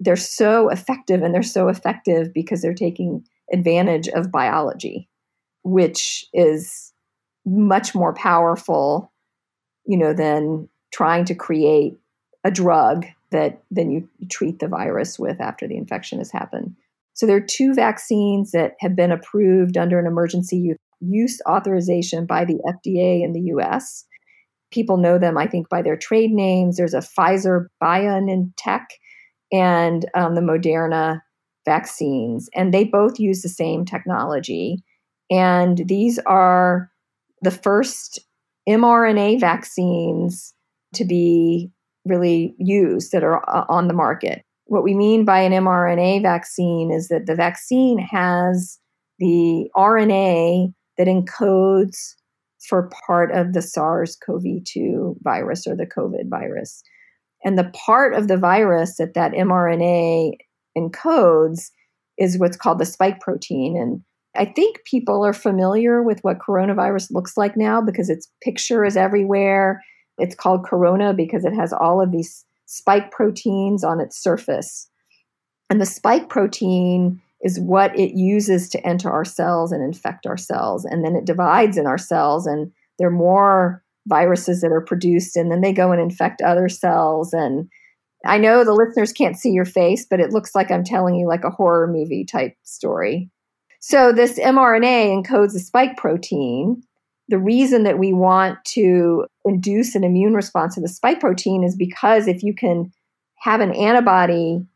they're 0.00 0.16
so 0.16 0.68
effective 0.68 1.22
and 1.22 1.34
they're 1.34 1.42
so 1.42 1.68
effective 1.68 2.32
because 2.32 2.62
they're 2.62 2.74
taking 2.74 3.24
advantage 3.52 4.08
of 4.08 4.30
biology 4.30 5.08
which 5.62 6.24
is 6.32 6.92
much 7.46 7.94
more 7.94 8.12
powerful 8.14 9.12
you 9.86 9.96
know 9.96 10.12
than 10.12 10.68
trying 10.92 11.24
to 11.26 11.34
create 11.34 11.98
a 12.44 12.50
drug 12.50 13.06
that 13.30 13.62
then 13.70 13.90
you 13.90 14.08
treat 14.30 14.58
the 14.58 14.68
virus 14.68 15.18
with 15.18 15.40
after 15.40 15.68
the 15.68 15.76
infection 15.76 16.18
has 16.18 16.30
happened. 16.30 16.74
So 17.14 17.26
there 17.26 17.36
are 17.36 17.40
two 17.40 17.74
vaccines 17.74 18.52
that 18.52 18.74
have 18.80 18.94
been 18.94 19.12
approved 19.12 19.76
under 19.76 19.98
an 19.98 20.06
emergency 20.06 20.74
use 21.00 21.40
authorization 21.48 22.26
by 22.26 22.44
the 22.44 22.58
FDA 22.66 23.22
in 23.22 23.32
the 23.32 23.52
US. 23.56 24.04
People 24.70 24.96
know 24.98 25.18
them, 25.18 25.36
I 25.36 25.46
think, 25.46 25.68
by 25.68 25.82
their 25.82 25.96
trade 25.96 26.30
names. 26.30 26.76
There's 26.76 26.94
a 26.94 26.98
Pfizer 26.98 27.66
BioNTech 27.82 28.84
and 29.50 30.06
um, 30.14 30.34
the 30.34 30.40
Moderna 30.40 31.20
vaccines, 31.64 32.48
and 32.54 32.72
they 32.72 32.84
both 32.84 33.18
use 33.18 33.42
the 33.42 33.48
same 33.48 33.84
technology. 33.84 34.82
And 35.30 35.82
these 35.86 36.18
are 36.20 36.90
the 37.42 37.50
first 37.50 38.18
mRNA 38.68 39.40
vaccines 39.40 40.54
to 40.94 41.04
be 41.04 41.70
really 42.04 42.54
used 42.58 43.12
that 43.12 43.24
are 43.24 43.42
uh, 43.48 43.64
on 43.68 43.88
the 43.88 43.94
market. 43.94 44.42
What 44.66 44.84
we 44.84 44.94
mean 44.94 45.24
by 45.24 45.40
an 45.40 45.52
mRNA 45.52 46.22
vaccine 46.22 46.90
is 46.90 47.08
that 47.08 47.26
the 47.26 47.34
vaccine 47.34 47.98
has 47.98 48.78
the 49.18 49.68
RNA 49.76 50.72
that 50.96 51.06
encodes 51.06 52.14
for 52.68 52.90
part 53.06 53.30
of 53.32 53.52
the 53.52 53.62
SARS 53.62 54.16
CoV 54.16 54.42
2 54.64 55.16
virus 55.22 55.66
or 55.66 55.76
the 55.76 55.86
COVID 55.86 56.28
virus. 56.28 56.82
And 57.44 57.58
the 57.58 57.70
part 57.86 58.14
of 58.14 58.28
the 58.28 58.36
virus 58.36 58.96
that 58.96 59.14
that 59.14 59.32
mRNA 59.32 60.32
encodes 60.76 61.70
is 62.18 62.38
what's 62.38 62.56
called 62.56 62.78
the 62.78 62.84
spike 62.84 63.20
protein. 63.20 63.76
And 63.76 64.02
I 64.36 64.44
think 64.44 64.84
people 64.84 65.24
are 65.24 65.32
familiar 65.32 66.02
with 66.02 66.20
what 66.22 66.38
coronavirus 66.38 67.12
looks 67.12 67.36
like 67.36 67.56
now 67.56 67.80
because 67.80 68.10
its 68.10 68.28
picture 68.42 68.84
is 68.84 68.96
everywhere. 68.96 69.82
It's 70.18 70.34
called 70.34 70.64
corona 70.64 71.14
because 71.14 71.44
it 71.44 71.54
has 71.54 71.72
all 71.72 72.00
of 72.00 72.12
these 72.12 72.44
spike 72.66 73.10
proteins 73.10 73.82
on 73.84 74.00
its 74.00 74.16
surface. 74.16 74.88
And 75.70 75.80
the 75.80 75.86
spike 75.86 76.28
protein 76.28 77.20
is 77.42 77.60
what 77.60 77.96
it 77.98 78.16
uses 78.16 78.68
to 78.70 78.86
enter 78.86 79.10
our 79.10 79.24
cells 79.24 79.72
and 79.72 79.82
infect 79.82 80.26
our 80.26 80.36
cells. 80.36 80.84
And 80.84 81.04
then 81.04 81.14
it 81.14 81.24
divides 81.24 81.76
in 81.76 81.86
our 81.86 81.98
cells, 81.98 82.46
and 82.46 82.72
there 82.98 83.08
are 83.08 83.12
more 83.12 83.82
viruses 84.06 84.60
that 84.60 84.72
are 84.72 84.80
produced, 84.80 85.36
and 85.36 85.50
then 85.50 85.60
they 85.60 85.72
go 85.72 85.92
and 85.92 86.00
infect 86.00 86.42
other 86.42 86.68
cells. 86.68 87.32
And 87.32 87.68
I 88.26 88.38
know 88.38 88.64
the 88.64 88.72
listeners 88.72 89.12
can't 89.12 89.36
see 89.36 89.50
your 89.50 89.64
face, 89.64 90.06
but 90.08 90.20
it 90.20 90.32
looks 90.32 90.54
like 90.54 90.70
I'm 90.70 90.84
telling 90.84 91.14
you 91.14 91.28
like 91.28 91.44
a 91.44 91.50
horror 91.50 91.86
movie 91.86 92.24
type 92.24 92.54
story. 92.64 93.30
So, 93.80 94.12
this 94.12 94.40
mRNA 94.40 95.22
encodes 95.22 95.54
a 95.54 95.60
spike 95.60 95.96
protein, 95.96 96.82
the 97.28 97.38
reason 97.38 97.82
that 97.84 97.98
we 97.98 98.12
want 98.12 98.58
to 98.64 99.26
induce 99.44 99.94
an 99.94 100.04
immune 100.04 100.34
response 100.34 100.74
to 100.74 100.80
the 100.80 100.88
spike 100.88 101.20
protein 101.20 101.62
is 101.62 101.76
because 101.76 102.26
if 102.26 102.42
you 102.42 102.54
can 102.54 102.90
have 103.40 103.60
an 103.60 103.72
antibody 103.72 104.66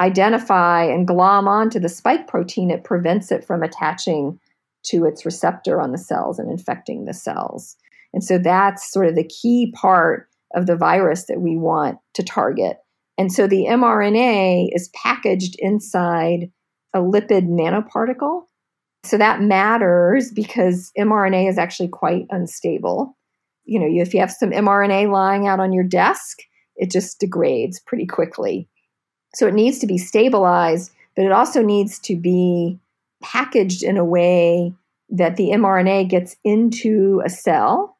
identify 0.00 0.84
and 0.84 1.06
glom 1.06 1.48
onto 1.48 1.80
the 1.80 1.88
spike 1.88 2.28
protein, 2.28 2.70
it 2.70 2.84
prevents 2.84 3.32
it 3.32 3.44
from 3.44 3.62
attaching 3.62 4.38
to 4.84 5.04
its 5.04 5.24
receptor 5.24 5.80
on 5.80 5.92
the 5.92 5.98
cells 5.98 6.38
and 6.38 6.50
infecting 6.50 7.04
the 7.04 7.14
cells. 7.14 7.76
And 8.12 8.22
so 8.22 8.38
that's 8.38 8.90
sort 8.90 9.06
of 9.06 9.14
the 9.14 9.28
key 9.28 9.72
part 9.74 10.28
of 10.54 10.66
the 10.66 10.76
virus 10.76 11.24
that 11.24 11.40
we 11.40 11.56
want 11.56 11.98
to 12.14 12.22
target. 12.22 12.78
And 13.18 13.32
so 13.32 13.46
the 13.46 13.66
mRNA 13.68 14.68
is 14.72 14.90
packaged 14.90 15.56
inside 15.58 16.50
a 16.94 16.98
lipid 16.98 17.48
nanoparticle. 17.48 18.44
So 19.06 19.16
that 19.18 19.40
matters 19.40 20.32
because 20.32 20.92
mRNA 20.98 21.48
is 21.48 21.58
actually 21.58 21.88
quite 21.88 22.26
unstable. 22.30 23.16
You 23.64 23.80
know, 23.80 24.02
if 24.02 24.12
you 24.12 24.20
have 24.20 24.32
some 24.32 24.50
mRNA 24.50 25.10
lying 25.10 25.46
out 25.46 25.60
on 25.60 25.72
your 25.72 25.84
desk, 25.84 26.38
it 26.76 26.90
just 26.90 27.20
degrades 27.20 27.80
pretty 27.80 28.06
quickly. 28.06 28.68
So 29.34 29.46
it 29.46 29.54
needs 29.54 29.78
to 29.80 29.86
be 29.86 29.98
stabilized, 29.98 30.92
but 31.14 31.24
it 31.24 31.32
also 31.32 31.62
needs 31.62 31.98
to 32.00 32.16
be 32.16 32.78
packaged 33.22 33.82
in 33.82 33.96
a 33.96 34.04
way 34.04 34.74
that 35.10 35.36
the 35.36 35.50
mRNA 35.50 36.08
gets 36.08 36.36
into 36.42 37.22
a 37.24 37.30
cell 37.30 37.96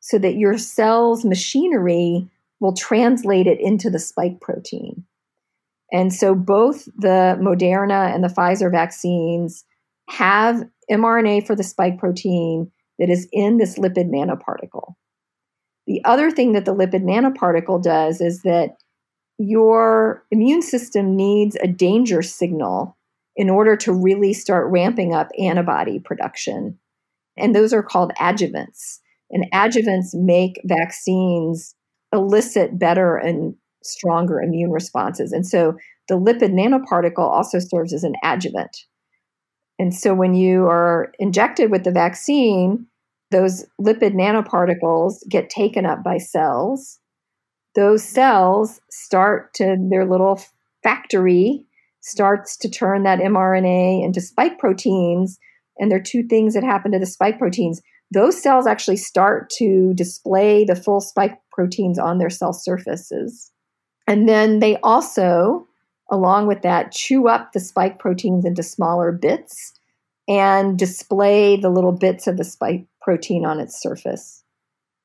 so 0.00 0.18
that 0.18 0.36
your 0.36 0.58
cell's 0.58 1.24
machinery 1.24 2.28
will 2.60 2.74
translate 2.74 3.46
it 3.46 3.60
into 3.60 3.90
the 3.90 3.98
spike 3.98 4.40
protein. 4.40 5.04
And 5.92 6.12
so 6.12 6.34
both 6.34 6.86
the 6.96 7.38
Moderna 7.40 8.14
and 8.14 8.24
the 8.24 8.28
Pfizer 8.28 8.70
vaccines 8.70 9.64
have 10.12 10.62
mRNA 10.90 11.46
for 11.46 11.56
the 11.56 11.62
spike 11.62 11.98
protein 11.98 12.70
that 12.98 13.08
is 13.08 13.26
in 13.32 13.56
this 13.56 13.78
lipid 13.78 14.10
nanoparticle. 14.10 14.94
The 15.86 16.02
other 16.04 16.30
thing 16.30 16.52
that 16.52 16.66
the 16.66 16.74
lipid 16.74 17.02
nanoparticle 17.02 17.82
does 17.82 18.20
is 18.20 18.42
that 18.42 18.76
your 19.38 20.24
immune 20.30 20.62
system 20.62 21.16
needs 21.16 21.56
a 21.62 21.66
danger 21.66 22.20
signal 22.22 22.96
in 23.36 23.48
order 23.48 23.74
to 23.76 23.92
really 23.92 24.34
start 24.34 24.70
ramping 24.70 25.14
up 25.14 25.28
antibody 25.38 25.98
production. 25.98 26.78
And 27.38 27.54
those 27.54 27.72
are 27.72 27.82
called 27.82 28.12
adjuvants. 28.20 28.98
And 29.30 29.46
adjuvants 29.54 30.12
make 30.12 30.60
vaccines 30.66 31.74
elicit 32.12 32.78
better 32.78 33.16
and 33.16 33.54
stronger 33.82 34.42
immune 34.42 34.70
responses. 34.70 35.32
And 35.32 35.46
so 35.46 35.74
the 36.08 36.18
lipid 36.18 36.52
nanoparticle 36.52 37.18
also 37.18 37.58
serves 37.58 37.94
as 37.94 38.04
an 38.04 38.14
adjuvant. 38.22 38.76
And 39.82 39.92
so 39.92 40.14
when 40.14 40.34
you 40.34 40.66
are 40.68 41.12
injected 41.18 41.72
with 41.72 41.82
the 41.82 41.90
vaccine, 41.90 42.86
those 43.32 43.66
lipid 43.80 44.14
nanoparticles 44.14 45.28
get 45.28 45.50
taken 45.50 45.86
up 45.86 46.04
by 46.04 46.18
cells. 46.18 47.00
Those 47.74 48.04
cells 48.04 48.80
start 48.90 49.52
to 49.54 49.76
their 49.90 50.06
little 50.06 50.40
factory 50.84 51.66
starts 52.00 52.56
to 52.58 52.70
turn 52.70 53.02
that 53.02 53.18
mRNA 53.18 54.04
into 54.04 54.20
spike 54.20 54.60
proteins. 54.60 55.36
And 55.78 55.90
there 55.90 55.98
are 55.98 56.02
two 56.02 56.22
things 56.28 56.54
that 56.54 56.62
happen 56.62 56.92
to 56.92 57.00
the 57.00 57.04
spike 57.06 57.40
proteins. 57.40 57.82
Those 58.12 58.40
cells 58.40 58.68
actually 58.68 58.98
start 58.98 59.50
to 59.58 59.94
display 59.94 60.64
the 60.64 60.76
full 60.76 61.00
spike 61.00 61.40
proteins 61.50 61.98
on 61.98 62.18
their 62.18 62.30
cell 62.30 62.52
surfaces. 62.52 63.50
And 64.06 64.28
then 64.28 64.60
they 64.60 64.76
also, 64.84 65.66
along 66.12 66.46
with 66.46 66.60
that, 66.62 66.92
chew 66.92 67.26
up 67.26 67.52
the 67.52 67.58
spike 67.58 67.98
proteins 67.98 68.44
into 68.44 68.62
smaller 68.62 69.10
bits 69.10 69.72
and 70.28 70.78
display 70.78 71.56
the 71.56 71.70
little 71.70 71.90
bits 71.90 72.26
of 72.26 72.36
the 72.36 72.44
spike 72.44 72.86
protein 73.00 73.44
on 73.46 73.58
its 73.58 73.80
surface. 73.80 74.44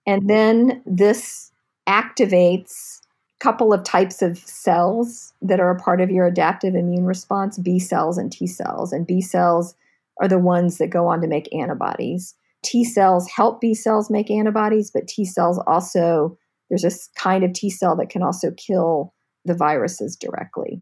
And 0.06 0.30
then 0.30 0.84
this 0.86 1.52
activates 1.88 3.00
a 3.00 3.44
couple 3.44 3.74
of 3.74 3.84
types 3.84 4.22
of 4.22 4.38
cells 4.38 5.34
that 5.42 5.62
are 5.62 5.72
a 5.72 5.80
part 5.80 6.02
of 6.02 6.12
your 6.12 6.28
adaptive 6.28 6.76
immune 6.76 7.06
response 7.06 7.58
B 7.58 7.80
cells 7.80 8.18
and 8.18 8.32
T 8.32 8.46
cells. 8.46 8.92
And 8.92 9.08
B 9.08 9.22
cells 9.22 9.76
are 10.22 10.28
the 10.28 10.38
ones 10.38 10.78
that 10.78 10.90
go 10.90 11.08
on 11.08 11.22
to 11.22 11.28
make 11.28 11.54
antibodies. 11.56 12.36
T 12.64 12.84
cells 12.84 13.30
help 13.30 13.62
B 13.62 13.74
cells 13.74 14.10
make 14.10 14.30
antibodies, 14.30 14.92
but 14.92 15.08
T 15.08 15.24
cells 15.24 15.58
also, 15.68 16.38
there's 16.70 16.84
a 16.84 16.92
kind 17.18 17.46
of 17.46 17.54
T 17.54 17.70
cell 17.70 17.96
that 17.96 18.10
can 18.10 18.24
also 18.24 18.52
kill 18.52 19.14
the 19.46 19.54
viruses 19.54 20.18
directly. 20.18 20.82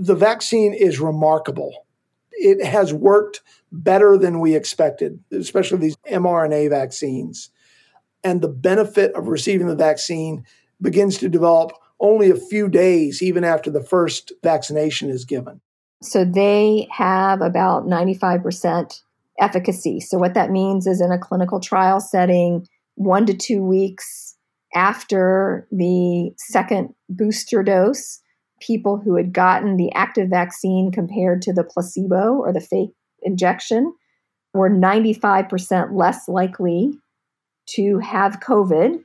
The 0.00 0.14
vaccine 0.14 0.72
is 0.72 0.98
remarkable. 0.98 1.86
It 2.32 2.64
has 2.64 2.94
worked 2.94 3.42
better 3.70 4.16
than 4.16 4.40
we 4.40 4.54
expected, 4.54 5.22
especially 5.30 5.78
these 5.78 5.96
mRNA 6.10 6.70
vaccines. 6.70 7.50
And 8.24 8.40
the 8.40 8.48
benefit 8.48 9.14
of 9.14 9.28
receiving 9.28 9.66
the 9.66 9.76
vaccine 9.76 10.46
begins 10.80 11.18
to 11.18 11.28
develop 11.28 11.72
only 12.00 12.30
a 12.30 12.36
few 12.36 12.68
days, 12.70 13.22
even 13.22 13.44
after 13.44 13.70
the 13.70 13.84
first 13.84 14.32
vaccination 14.42 15.10
is 15.10 15.26
given. 15.26 15.60
So 16.02 16.24
they 16.24 16.88
have 16.90 17.42
about 17.42 17.84
95% 17.84 19.02
efficacy. 19.38 20.00
So, 20.00 20.16
what 20.16 20.32
that 20.32 20.50
means 20.50 20.86
is 20.86 21.02
in 21.02 21.12
a 21.12 21.18
clinical 21.18 21.60
trial 21.60 22.00
setting, 22.00 22.66
one 22.94 23.26
to 23.26 23.34
two 23.34 23.62
weeks 23.62 24.34
after 24.74 25.68
the 25.70 26.30
second 26.38 26.94
booster 27.10 27.62
dose, 27.62 28.19
people 28.60 28.98
who 28.98 29.16
had 29.16 29.32
gotten 29.32 29.76
the 29.76 29.92
active 29.92 30.28
vaccine 30.28 30.92
compared 30.92 31.42
to 31.42 31.52
the 31.52 31.64
placebo 31.64 32.36
or 32.36 32.52
the 32.52 32.60
fake 32.60 32.90
injection 33.22 33.92
were 34.54 34.70
95% 34.70 35.92
less 35.92 36.28
likely 36.28 36.92
to 37.66 37.98
have 37.98 38.40
COVID. 38.40 39.02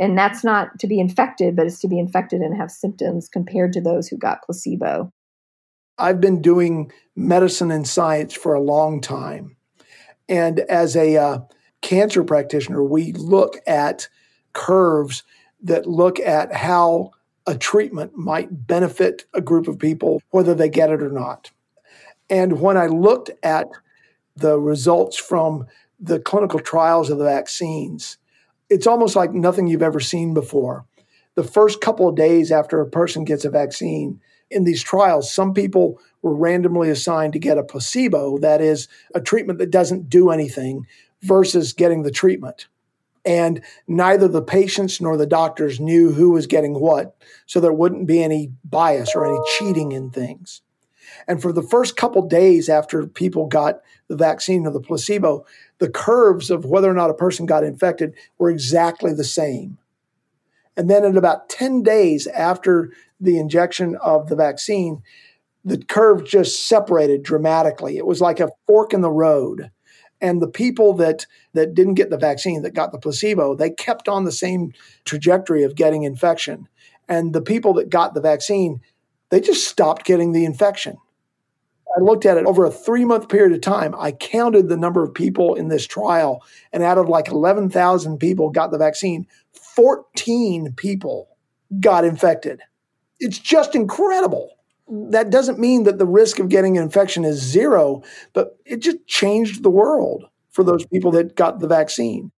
And 0.00 0.18
that's 0.18 0.42
not 0.42 0.78
to 0.80 0.86
be 0.86 0.98
infected, 0.98 1.54
but 1.54 1.66
it's 1.66 1.80
to 1.80 1.88
be 1.88 1.98
infected 1.98 2.40
and 2.40 2.56
have 2.56 2.70
symptoms 2.70 3.28
compared 3.28 3.72
to 3.74 3.80
those 3.80 4.08
who 4.08 4.16
got 4.16 4.42
placebo. 4.42 5.12
I've 5.98 6.20
been 6.20 6.42
doing 6.42 6.90
medicine 7.14 7.70
and 7.70 7.86
science 7.86 8.34
for 8.34 8.54
a 8.54 8.60
long 8.60 9.00
time. 9.00 9.56
And 10.28 10.60
as 10.60 10.96
a 10.96 11.16
uh, 11.16 11.38
cancer 11.82 12.24
practitioner, 12.24 12.82
we 12.82 13.12
look 13.12 13.58
at 13.66 14.08
curves 14.52 15.22
that 15.62 15.86
look 15.86 16.18
at 16.18 16.52
how 16.52 17.12
a 17.46 17.56
treatment 17.56 18.16
might 18.16 18.66
benefit 18.66 19.24
a 19.34 19.40
group 19.40 19.68
of 19.68 19.78
people, 19.78 20.22
whether 20.30 20.54
they 20.54 20.68
get 20.68 20.90
it 20.90 21.02
or 21.02 21.10
not. 21.10 21.50
And 22.30 22.60
when 22.60 22.76
I 22.76 22.86
looked 22.86 23.30
at 23.42 23.68
the 24.36 24.58
results 24.58 25.16
from 25.16 25.66
the 26.00 26.18
clinical 26.18 26.58
trials 26.58 27.10
of 27.10 27.18
the 27.18 27.24
vaccines, 27.24 28.18
it's 28.70 28.86
almost 28.86 29.14
like 29.14 29.32
nothing 29.32 29.66
you've 29.66 29.82
ever 29.82 30.00
seen 30.00 30.34
before. 30.34 30.86
The 31.34 31.44
first 31.44 31.80
couple 31.80 32.08
of 32.08 32.16
days 32.16 32.50
after 32.50 32.80
a 32.80 32.88
person 32.88 33.24
gets 33.24 33.44
a 33.44 33.50
vaccine, 33.50 34.20
in 34.50 34.64
these 34.64 34.82
trials, 34.82 35.32
some 35.32 35.52
people 35.52 36.00
were 36.22 36.34
randomly 36.34 36.88
assigned 36.90 37.32
to 37.32 37.38
get 37.38 37.58
a 37.58 37.64
placebo, 37.64 38.38
that 38.38 38.60
is, 38.60 38.88
a 39.14 39.20
treatment 39.20 39.58
that 39.58 39.70
doesn't 39.70 40.08
do 40.08 40.30
anything, 40.30 40.86
versus 41.22 41.72
getting 41.72 42.02
the 42.02 42.10
treatment. 42.10 42.68
And 43.26 43.62
neither 43.88 44.28
the 44.28 44.42
patients 44.42 45.00
nor 45.00 45.16
the 45.16 45.26
doctors 45.26 45.80
knew 45.80 46.12
who 46.12 46.30
was 46.30 46.46
getting 46.46 46.78
what, 46.78 47.16
so 47.46 47.58
there 47.58 47.72
wouldn't 47.72 48.06
be 48.06 48.22
any 48.22 48.52
bias 48.64 49.14
or 49.14 49.26
any 49.26 49.38
cheating 49.56 49.92
in 49.92 50.10
things. 50.10 50.60
And 51.26 51.40
for 51.40 51.52
the 51.52 51.62
first 51.62 51.96
couple 51.96 52.26
days 52.26 52.68
after 52.68 53.06
people 53.06 53.46
got 53.46 53.80
the 54.08 54.16
vaccine 54.16 54.66
or 54.66 54.72
the 54.72 54.80
placebo, 54.80 55.46
the 55.78 55.88
curves 55.88 56.50
of 56.50 56.64
whether 56.64 56.90
or 56.90 56.94
not 56.94 57.10
a 57.10 57.14
person 57.14 57.46
got 57.46 57.64
infected 57.64 58.14
were 58.38 58.50
exactly 58.50 59.14
the 59.14 59.24
same. 59.24 59.78
And 60.76 60.90
then 60.90 61.04
at 61.04 61.16
about 61.16 61.48
10 61.48 61.82
days 61.82 62.26
after 62.26 62.92
the 63.20 63.38
injection 63.38 63.96
of 63.96 64.28
the 64.28 64.36
vaccine, 64.36 65.02
the 65.64 65.78
curve 65.78 66.24
just 66.24 66.66
separated 66.66 67.22
dramatically. 67.22 67.96
It 67.96 68.06
was 68.06 68.20
like 68.20 68.40
a 68.40 68.50
fork 68.66 68.92
in 68.92 69.00
the 69.00 69.10
road. 69.10 69.70
And 70.20 70.40
the 70.40 70.48
people 70.48 70.94
that, 70.94 71.26
that 71.52 71.74
didn't 71.74 71.94
get 71.94 72.10
the 72.10 72.16
vaccine, 72.16 72.62
that 72.62 72.74
got 72.74 72.92
the 72.92 72.98
placebo, 72.98 73.54
they 73.54 73.70
kept 73.70 74.08
on 74.08 74.24
the 74.24 74.32
same 74.32 74.72
trajectory 75.04 75.64
of 75.64 75.74
getting 75.74 76.04
infection. 76.04 76.68
And 77.08 77.34
the 77.34 77.42
people 77.42 77.74
that 77.74 77.90
got 77.90 78.14
the 78.14 78.20
vaccine, 78.20 78.80
they 79.30 79.40
just 79.40 79.68
stopped 79.68 80.04
getting 80.04 80.32
the 80.32 80.44
infection. 80.44 80.96
I 81.96 82.00
looked 82.00 82.26
at 82.26 82.36
it 82.36 82.46
over 82.46 82.64
a 82.64 82.70
three 82.70 83.04
month 83.04 83.28
period 83.28 83.52
of 83.52 83.60
time. 83.60 83.94
I 83.96 84.12
counted 84.12 84.68
the 84.68 84.76
number 84.76 85.02
of 85.02 85.14
people 85.14 85.54
in 85.54 85.68
this 85.68 85.86
trial, 85.86 86.42
and 86.72 86.82
out 86.82 86.98
of 86.98 87.08
like 87.08 87.28
11,000 87.28 88.18
people 88.18 88.50
got 88.50 88.70
the 88.70 88.78
vaccine, 88.78 89.26
14 89.52 90.72
people 90.76 91.28
got 91.80 92.04
infected. 92.04 92.60
It's 93.20 93.38
just 93.38 93.74
incredible. 93.74 94.50
That 94.88 95.30
doesn't 95.30 95.58
mean 95.58 95.84
that 95.84 95.98
the 95.98 96.06
risk 96.06 96.38
of 96.38 96.48
getting 96.48 96.76
an 96.76 96.82
infection 96.82 97.24
is 97.24 97.40
zero, 97.40 98.02
but 98.32 98.58
it 98.66 98.80
just 98.80 99.06
changed 99.06 99.62
the 99.62 99.70
world 99.70 100.24
for 100.50 100.62
those 100.62 100.86
people 100.86 101.10
that 101.12 101.36
got 101.36 101.60
the 101.60 101.66
vaccine. 101.66 102.30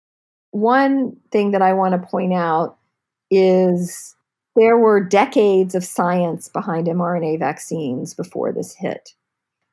One 0.50 1.16
thing 1.32 1.50
that 1.52 1.62
I 1.62 1.72
want 1.72 2.00
to 2.00 2.08
point 2.08 2.32
out 2.32 2.76
is 3.30 4.14
there 4.56 4.78
were 4.78 5.02
decades 5.02 5.74
of 5.74 5.84
science 5.84 6.48
behind 6.48 6.86
mRNA 6.86 7.40
vaccines 7.40 8.14
before 8.14 8.52
this 8.52 8.74
hit. 8.74 9.10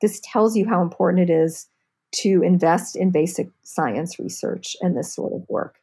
This 0.02 0.20
tells 0.24 0.56
you 0.56 0.68
how 0.68 0.82
important 0.82 1.30
it 1.30 1.34
is 1.34 1.68
to 2.16 2.42
invest 2.42 2.96
in 2.96 3.12
basic 3.12 3.50
science 3.64 4.18
research 4.20 4.76
and 4.82 4.98
this 4.98 5.14
sort 5.14 5.34
of 5.34 5.48
work 5.48 5.76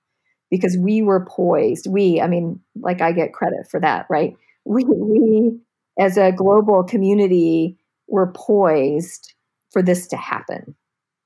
because 0.51 0.77
we 0.77 1.03
were 1.03 1.27
poised. 1.27 1.87
We, 1.87 2.20
I 2.20 2.27
mean, 2.27 2.61
like 2.81 3.01
I 3.01 3.12
get 3.12 3.33
credit 3.33 3.70
for 3.70 3.81
that, 3.81 4.07
right? 4.11 4.37
We, 4.64 4.85
we 4.85 5.59
as 5.99 6.17
a 6.17 6.33
global 6.33 6.85
community 6.85 7.77
we 8.07 8.15
were 8.15 8.33
poised 8.33 9.35
for 9.71 9.83
this 9.83 10.07
to 10.09 10.17
happen. 10.17 10.75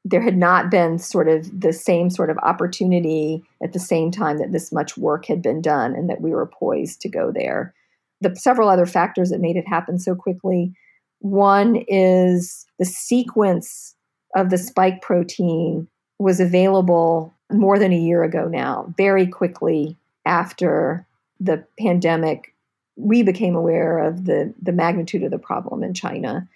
There 0.04 0.20
had 0.20 0.36
not 0.36 0.70
been 0.70 0.98
sort 0.98 1.28
of 1.28 1.60
the 1.60 1.72
same 1.72 2.10
sort 2.10 2.28
of 2.28 2.38
opportunity 2.38 3.44
at 3.62 3.72
the 3.72 3.78
same 3.78 4.10
time 4.10 4.38
that 4.38 4.50
this 4.50 4.72
much 4.72 4.96
work 4.96 5.26
had 5.26 5.40
been 5.42 5.62
done 5.62 5.94
and 5.94 6.10
that 6.10 6.20
we 6.20 6.32
were 6.32 6.46
poised 6.46 7.00
to 7.02 7.08
go 7.08 7.30
there. 7.30 7.72
the 8.20 8.34
several 8.36 8.68
other 8.68 8.86
factors 8.86 9.30
that 9.30 9.40
made 9.40 9.56
it 9.56 9.66
happen 9.68 9.98
so 9.98 10.14
quickly. 10.14 10.72
One 11.20 11.84
is 11.88 12.66
the 12.78 12.84
sequence 12.84 13.94
of 14.34 14.50
the 14.50 14.58
spike 14.58 15.02
protein 15.02 15.88
was 16.18 16.40
available 16.40 17.32
more 17.52 17.78
than 17.78 17.92
a 17.92 17.98
year 17.98 18.22
ago 18.22 18.48
now, 18.48 18.92
very 18.96 19.26
quickly 19.26 19.96
after 20.24 21.06
the 21.38 21.64
pandemic. 21.78 22.51
We 22.96 23.22
became 23.22 23.54
aware 23.54 23.98
of 23.98 24.26
the, 24.26 24.54
the 24.60 24.72
magnitude 24.72 25.22
of 25.22 25.30
the 25.30 25.38
problem 25.38 25.82
in 25.82 25.94
China. 25.94 26.48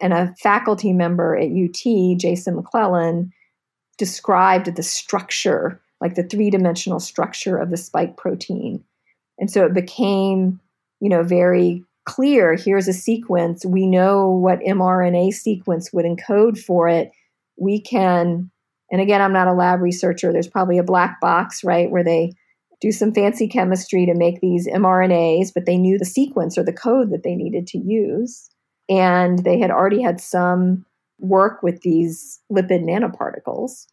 And 0.00 0.12
a 0.12 0.34
faculty 0.40 0.92
member 0.92 1.36
at 1.36 1.50
UT, 1.50 2.18
Jason 2.18 2.56
McLellan, 2.60 3.30
described 3.96 4.74
the 4.74 4.82
structure, 4.82 5.80
like 6.00 6.16
the 6.16 6.24
three 6.24 6.50
dimensional 6.50 7.00
structure 7.00 7.56
of 7.56 7.70
the 7.70 7.76
spike 7.76 8.16
protein. 8.16 8.82
And 9.38 9.50
so 9.50 9.64
it 9.64 9.74
became, 9.74 10.60
you 11.00 11.08
know, 11.08 11.22
very 11.22 11.84
clear 12.04 12.54
here's 12.54 12.88
a 12.88 12.92
sequence. 12.92 13.64
We 13.64 13.86
know 13.86 14.28
what 14.28 14.60
mRNA 14.60 15.32
sequence 15.34 15.92
would 15.92 16.04
encode 16.04 16.58
for 16.58 16.88
it. 16.88 17.12
We 17.56 17.80
can, 17.80 18.50
and 18.90 19.00
again, 19.00 19.22
I'm 19.22 19.32
not 19.32 19.48
a 19.48 19.52
lab 19.52 19.80
researcher, 19.80 20.32
there's 20.32 20.48
probably 20.48 20.78
a 20.78 20.84
black 20.84 21.20
box, 21.20 21.64
right, 21.64 21.90
where 21.90 22.04
they 22.04 22.34
do 22.80 22.92
some 22.92 23.12
fancy 23.12 23.48
chemistry 23.48 24.06
to 24.06 24.14
make 24.14 24.40
these 24.40 24.66
mRNAs, 24.68 25.52
but 25.54 25.66
they 25.66 25.76
knew 25.76 25.98
the 25.98 26.04
sequence 26.04 26.58
or 26.58 26.64
the 26.64 26.72
code 26.72 27.10
that 27.10 27.22
they 27.22 27.34
needed 27.34 27.66
to 27.68 27.78
use. 27.78 28.50
And 28.88 29.38
they 29.44 29.58
had 29.58 29.70
already 29.70 30.02
had 30.02 30.20
some 30.20 30.84
work 31.18 31.62
with 31.62 31.80
these 31.82 32.40
lipid 32.52 32.84
nanoparticles. 32.84 33.86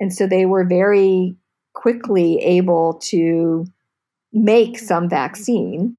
And 0.00 0.12
so 0.12 0.26
they 0.26 0.44
were 0.44 0.64
very 0.64 1.36
quickly 1.72 2.38
able 2.38 2.94
to 3.04 3.66
make 4.32 4.78
some 4.78 5.08
vaccine. 5.08 5.96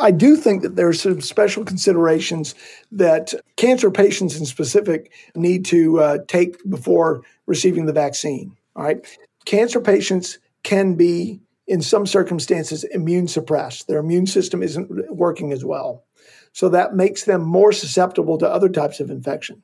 I 0.00 0.10
do 0.10 0.36
think 0.36 0.62
that 0.62 0.74
there 0.74 0.88
are 0.88 0.92
some 0.92 1.20
special 1.20 1.64
considerations 1.64 2.54
that 2.90 3.34
cancer 3.56 3.90
patients 3.90 4.36
in 4.38 4.44
specific 4.44 5.12
need 5.36 5.64
to 5.66 6.00
uh, 6.00 6.18
take 6.26 6.58
before 6.68 7.22
receiving 7.46 7.86
the 7.86 7.92
vaccine. 7.92 8.56
All 8.74 8.82
right. 8.82 9.04
Cancer 9.44 9.80
patients 9.80 10.38
can 10.64 10.96
be, 10.96 11.40
in 11.66 11.82
some 11.82 12.06
circumstances, 12.06 12.84
immune 12.84 13.28
suppressed. 13.28 13.88
Their 13.88 13.98
immune 13.98 14.26
system 14.26 14.62
isn't 14.62 15.14
working 15.14 15.52
as 15.52 15.64
well. 15.64 16.04
So 16.52 16.68
that 16.70 16.94
makes 16.94 17.24
them 17.24 17.42
more 17.42 17.72
susceptible 17.72 18.38
to 18.38 18.48
other 18.48 18.68
types 18.68 19.00
of 19.00 19.10
infection. 19.10 19.62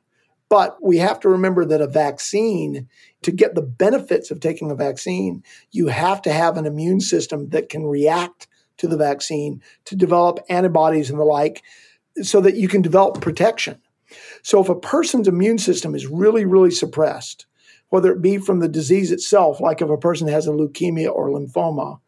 But 0.48 0.76
we 0.82 0.98
have 0.98 1.18
to 1.20 1.30
remember 1.30 1.64
that 1.64 1.80
a 1.80 1.86
vaccine, 1.86 2.88
to 3.22 3.32
get 3.32 3.54
the 3.54 3.62
benefits 3.62 4.30
of 4.30 4.40
taking 4.40 4.70
a 4.70 4.74
vaccine, 4.74 5.42
you 5.70 5.88
have 5.88 6.20
to 6.22 6.32
have 6.32 6.58
an 6.58 6.66
immune 6.66 7.00
system 7.00 7.48
that 7.50 7.70
can 7.70 7.86
react 7.86 8.48
to 8.76 8.86
the 8.86 8.98
vaccine 8.98 9.62
to 9.86 9.96
develop 9.96 10.40
antibodies 10.50 11.08
and 11.08 11.18
the 11.18 11.24
like 11.24 11.62
so 12.22 12.40
that 12.42 12.56
you 12.56 12.68
can 12.68 12.82
develop 12.82 13.22
protection. 13.22 13.80
So 14.42 14.60
if 14.60 14.68
a 14.68 14.74
person's 14.74 15.28
immune 15.28 15.56
system 15.56 15.94
is 15.94 16.06
really, 16.06 16.44
really 16.44 16.70
suppressed, 16.70 17.46
whether 17.92 18.10
it 18.10 18.22
be 18.22 18.38
from 18.38 18.60
the 18.60 18.70
disease 18.70 19.12
itself, 19.12 19.60
like 19.60 19.82
if 19.82 19.90
a 19.90 19.98
person 19.98 20.26
has 20.26 20.46
a 20.46 20.50
leukemia 20.50 21.12
or 21.12 21.28
lymphoma, 21.28 22.00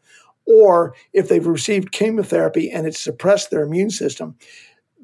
or 0.46 0.94
if 1.12 1.28
they've 1.28 1.46
received 1.46 1.92
chemotherapy 1.92 2.70
and 2.70 2.86
it's 2.86 2.98
suppressed 2.98 3.50
their 3.50 3.64
immune 3.64 3.90
system, 3.90 4.34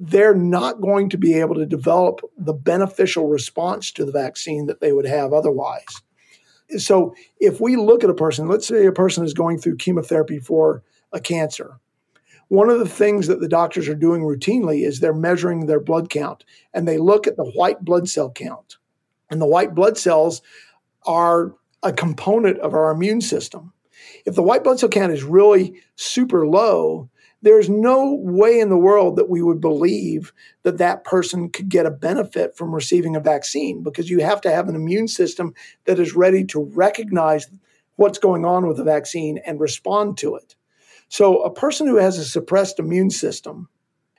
they're 0.01 0.35
not 0.35 0.81
going 0.81 1.11
to 1.11 1.19
be 1.19 1.35
able 1.35 1.55
to 1.55 1.67
develop 1.67 2.23
the 2.39 2.55
beneficial 2.55 3.29
response 3.29 3.93
to 3.93 4.07
the 4.07 4.13
vaccine 4.13 4.65
that 4.69 4.81
they 4.81 4.91
would 4.91 5.05
have 5.05 5.35
otherwise. 5.35 6.01
So, 6.79 7.15
if 7.39 7.61
we 7.61 7.77
look 7.77 8.03
at 8.03 8.09
a 8.09 8.15
person, 8.15 8.49
let's 8.49 8.67
say 8.67 8.87
a 8.87 8.93
person 8.93 9.23
is 9.23 9.35
going 9.35 9.59
through 9.59 9.77
chemotherapy 9.77 10.39
for 10.39 10.83
a 11.13 11.21
cancer, 11.21 11.79
one 12.49 12.71
of 12.71 12.79
the 12.79 12.89
things 12.89 13.27
that 13.27 13.41
the 13.41 13.49
doctors 13.49 13.87
are 13.87 13.95
doing 13.95 14.23
routinely 14.23 14.87
is 14.87 15.01
they're 15.01 15.13
measuring 15.13 15.67
their 15.67 15.79
blood 15.79 16.09
count 16.09 16.47
and 16.73 16.89
they 16.89 16.97
look 16.97 17.27
at 17.27 17.37
the 17.37 17.45
white 17.51 17.85
blood 17.85 18.09
cell 18.09 18.31
count. 18.31 18.79
And 19.31 19.41
the 19.41 19.47
white 19.47 19.75
blood 19.75 19.97
cells 19.97 20.43
are 21.07 21.55
a 21.83 21.93
component 21.93 22.59
of 22.59 22.75
our 22.75 22.91
immune 22.91 23.21
system. 23.21 23.73
If 24.27 24.35
the 24.35 24.43
white 24.43 24.65
blood 24.65 24.79
cell 24.79 24.89
count 24.89 25.13
is 25.13 25.23
really 25.23 25.81
super 25.97 26.47
low, 26.47 27.09
there's 27.43 27.71
no 27.71 28.15
way 28.15 28.61
in 28.61 28.69
the 28.69 28.77
world 28.77 29.17
that 29.17 29.31
we 29.31 29.43
would 29.43 29.61
believe 29.61 30.33
that 30.63 30.79
that 30.79 31.05
person 31.05 31.49
could 31.49 31.69
get 31.69 31.87
a 31.87 31.91
benefit 31.91 32.57
from 32.57 32.75
receiving 32.75 33.17
a 33.17 33.21
vaccine 33.21 33.83
because 33.83 34.11
you 34.11 34.21
have 34.21 34.43
to 34.43 34.51
have 34.51 34.69
an 34.69 34.75
immune 34.75 35.09
system 35.09 35.55
that 35.87 35.99
is 35.99 36.15
ready 36.15 36.45
to 36.45 36.63
recognize 36.63 37.49
what's 37.97 38.19
going 38.19 38.45
on 38.45 38.67
with 38.67 38.77
the 38.77 38.85
vaccine 38.85 39.39
and 39.47 39.61
respond 39.61 40.19
to 40.19 40.35
it. 40.35 40.55
So, 41.09 41.43
a 41.43 41.53
person 41.53 41.87
who 41.87 41.97
has 41.97 42.19
a 42.19 42.25
suppressed 42.25 42.79
immune 42.79 43.11
system, 43.11 43.69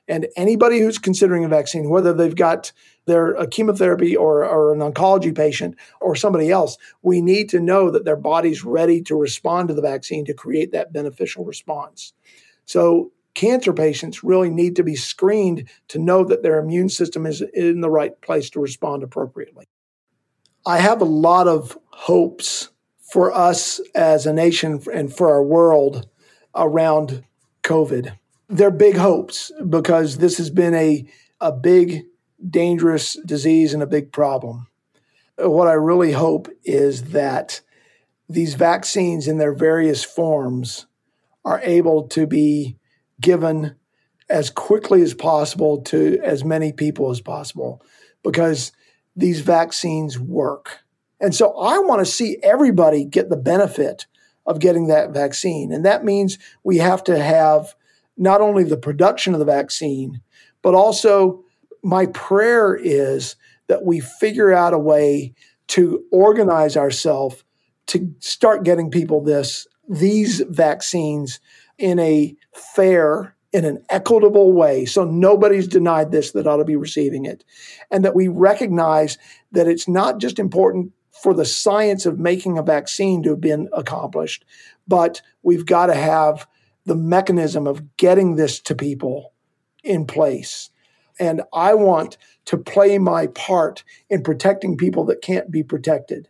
and 0.08 0.26
anybody 0.36 0.80
who's 0.80 0.98
considering 0.98 1.44
a 1.44 1.48
vaccine, 1.48 1.88
whether 1.88 2.12
they've 2.12 2.36
got 2.36 2.72
their 3.06 3.32
a 3.34 3.46
chemotherapy 3.46 4.16
or, 4.16 4.44
or 4.44 4.72
an 4.72 4.80
oncology 4.80 5.34
patient 5.34 5.76
or 6.00 6.14
somebody 6.14 6.50
else, 6.50 6.78
we 7.02 7.20
need 7.20 7.48
to 7.50 7.60
know 7.60 7.90
that 7.90 8.04
their 8.04 8.16
body's 8.16 8.64
ready 8.64 9.02
to 9.02 9.16
respond 9.16 9.68
to 9.68 9.74
the 9.74 9.82
vaccine 9.82 10.24
to 10.24 10.34
create 10.34 10.72
that 10.72 10.92
beneficial 10.92 11.44
response. 11.44 12.12
So 12.64 13.12
cancer 13.34 13.72
patients 13.72 14.22
really 14.22 14.50
need 14.50 14.76
to 14.76 14.82
be 14.82 14.94
screened 14.94 15.68
to 15.88 15.98
know 15.98 16.24
that 16.24 16.42
their 16.42 16.58
immune 16.58 16.88
system 16.88 17.26
is 17.26 17.42
in 17.54 17.80
the 17.80 17.90
right 17.90 18.20
place 18.20 18.50
to 18.50 18.60
respond 18.60 19.02
appropriately. 19.02 19.66
I 20.64 20.78
have 20.78 21.00
a 21.00 21.06
lot 21.06 21.48
of 21.48 21.76
hopes 21.90 22.68
for 23.00 23.32
us 23.32 23.80
as 23.94 24.26
a 24.26 24.32
nation 24.32 24.80
and 24.92 25.12
for 25.12 25.30
our 25.30 25.42
world 25.42 26.08
around 26.54 27.24
COVID. 27.62 28.16
They're 28.48 28.70
big 28.70 28.96
hopes 28.96 29.50
because 29.68 30.18
this 30.18 30.38
has 30.38 30.50
been 30.50 30.74
a, 30.74 31.06
a 31.40 31.52
big, 31.52 32.04
dangerous 32.48 33.16
disease 33.24 33.74
and 33.74 33.82
a 33.82 33.86
big 33.86 34.12
problem. 34.12 34.66
What 35.38 35.68
I 35.68 35.72
really 35.72 36.12
hope 36.12 36.48
is 36.64 37.04
that 37.10 37.60
these 38.28 38.54
vaccines 38.54 39.28
in 39.28 39.38
their 39.38 39.54
various 39.54 40.04
forms 40.04 40.86
are 41.44 41.60
able 41.62 42.08
to 42.08 42.26
be 42.26 42.76
given 43.20 43.76
as 44.30 44.50
quickly 44.50 45.02
as 45.02 45.14
possible 45.14 45.82
to 45.82 46.18
as 46.22 46.44
many 46.44 46.72
people 46.72 47.10
as 47.10 47.20
possible 47.20 47.82
because 48.22 48.72
these 49.14 49.40
vaccines 49.40 50.18
work. 50.18 50.78
And 51.20 51.34
so 51.34 51.56
I 51.58 51.78
want 51.78 52.00
to 52.00 52.10
see 52.10 52.38
everybody 52.42 53.04
get 53.04 53.28
the 53.28 53.36
benefit 53.36 54.06
of 54.46 54.58
getting 54.58 54.88
that 54.88 55.10
vaccine. 55.10 55.72
And 55.72 55.84
that 55.84 56.04
means 56.04 56.38
we 56.64 56.78
have 56.78 57.04
to 57.04 57.22
have 57.22 57.74
not 58.16 58.40
only 58.40 58.64
the 58.64 58.76
production 58.76 59.32
of 59.32 59.38
the 59.38 59.44
vaccine, 59.44 60.20
but 60.62 60.74
also 60.74 61.44
my 61.82 62.06
prayer 62.06 62.74
is 62.74 63.36
that 63.68 63.84
we 63.84 64.00
figure 64.00 64.52
out 64.52 64.74
a 64.74 64.78
way 64.78 65.34
to 65.68 66.04
organize 66.10 66.76
ourselves 66.76 67.44
to 67.86 68.14
start 68.20 68.64
getting 68.64 68.90
people 68.90 69.22
this 69.22 69.66
these 69.88 70.40
vaccines 70.48 71.40
in 71.78 71.98
a 71.98 72.34
fair, 72.54 73.34
in 73.52 73.64
an 73.64 73.84
equitable 73.90 74.52
way. 74.52 74.84
So 74.84 75.04
nobody's 75.04 75.66
denied 75.66 76.12
this 76.12 76.30
that 76.32 76.46
ought 76.46 76.58
to 76.58 76.64
be 76.64 76.76
receiving 76.76 77.24
it. 77.24 77.44
And 77.90 78.04
that 78.04 78.14
we 78.14 78.28
recognize 78.28 79.18
that 79.50 79.66
it's 79.66 79.88
not 79.88 80.18
just 80.18 80.38
important 80.38 80.92
for 81.22 81.34
the 81.34 81.44
science 81.44 82.06
of 82.06 82.18
making 82.18 82.56
a 82.56 82.62
vaccine 82.62 83.22
to 83.24 83.30
have 83.30 83.40
been 83.40 83.68
accomplished, 83.72 84.44
but 84.88 85.20
we've 85.42 85.66
got 85.66 85.86
to 85.86 85.94
have 85.94 86.46
the 86.86 86.96
mechanism 86.96 87.66
of 87.66 87.96
getting 87.96 88.36
this 88.36 88.60
to 88.60 88.74
people 88.74 89.32
in 89.84 90.06
place. 90.06 90.70
And 91.18 91.42
I 91.52 91.74
want 91.74 92.16
to 92.46 92.56
play 92.56 92.98
my 92.98 93.26
part 93.28 93.84
in 94.10 94.22
protecting 94.22 94.76
people 94.76 95.04
that 95.06 95.22
can't 95.22 95.50
be 95.50 95.62
protected. 95.62 96.28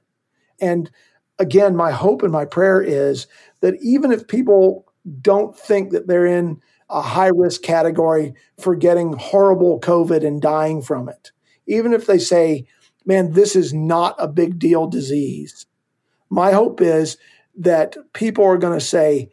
And 0.60 0.90
again, 1.38 1.76
my 1.76 1.90
hope 1.90 2.22
and 2.22 2.32
my 2.32 2.44
prayer 2.44 2.80
is 2.80 3.26
that 3.60 3.74
even 3.80 4.12
if 4.12 4.28
people 4.28 4.86
don't 5.20 5.56
think 5.58 5.90
that 5.90 6.06
they're 6.06 6.26
in 6.26 6.60
a 6.88 7.02
high 7.02 7.30
risk 7.34 7.62
category 7.62 8.34
for 8.60 8.74
getting 8.74 9.14
horrible 9.14 9.80
COVID 9.80 10.26
and 10.26 10.40
dying 10.40 10.82
from 10.82 11.08
it, 11.08 11.32
even 11.66 11.92
if 11.92 12.06
they 12.06 12.18
say, 12.18 12.66
man, 13.04 13.32
this 13.32 13.56
is 13.56 13.72
not 13.72 14.14
a 14.18 14.28
big 14.28 14.58
deal 14.58 14.86
disease, 14.86 15.66
my 16.28 16.52
hope 16.52 16.80
is 16.80 17.16
that 17.56 17.96
people 18.12 18.44
are 18.44 18.58
going 18.58 18.78
to 18.78 18.84
say, 18.84 19.30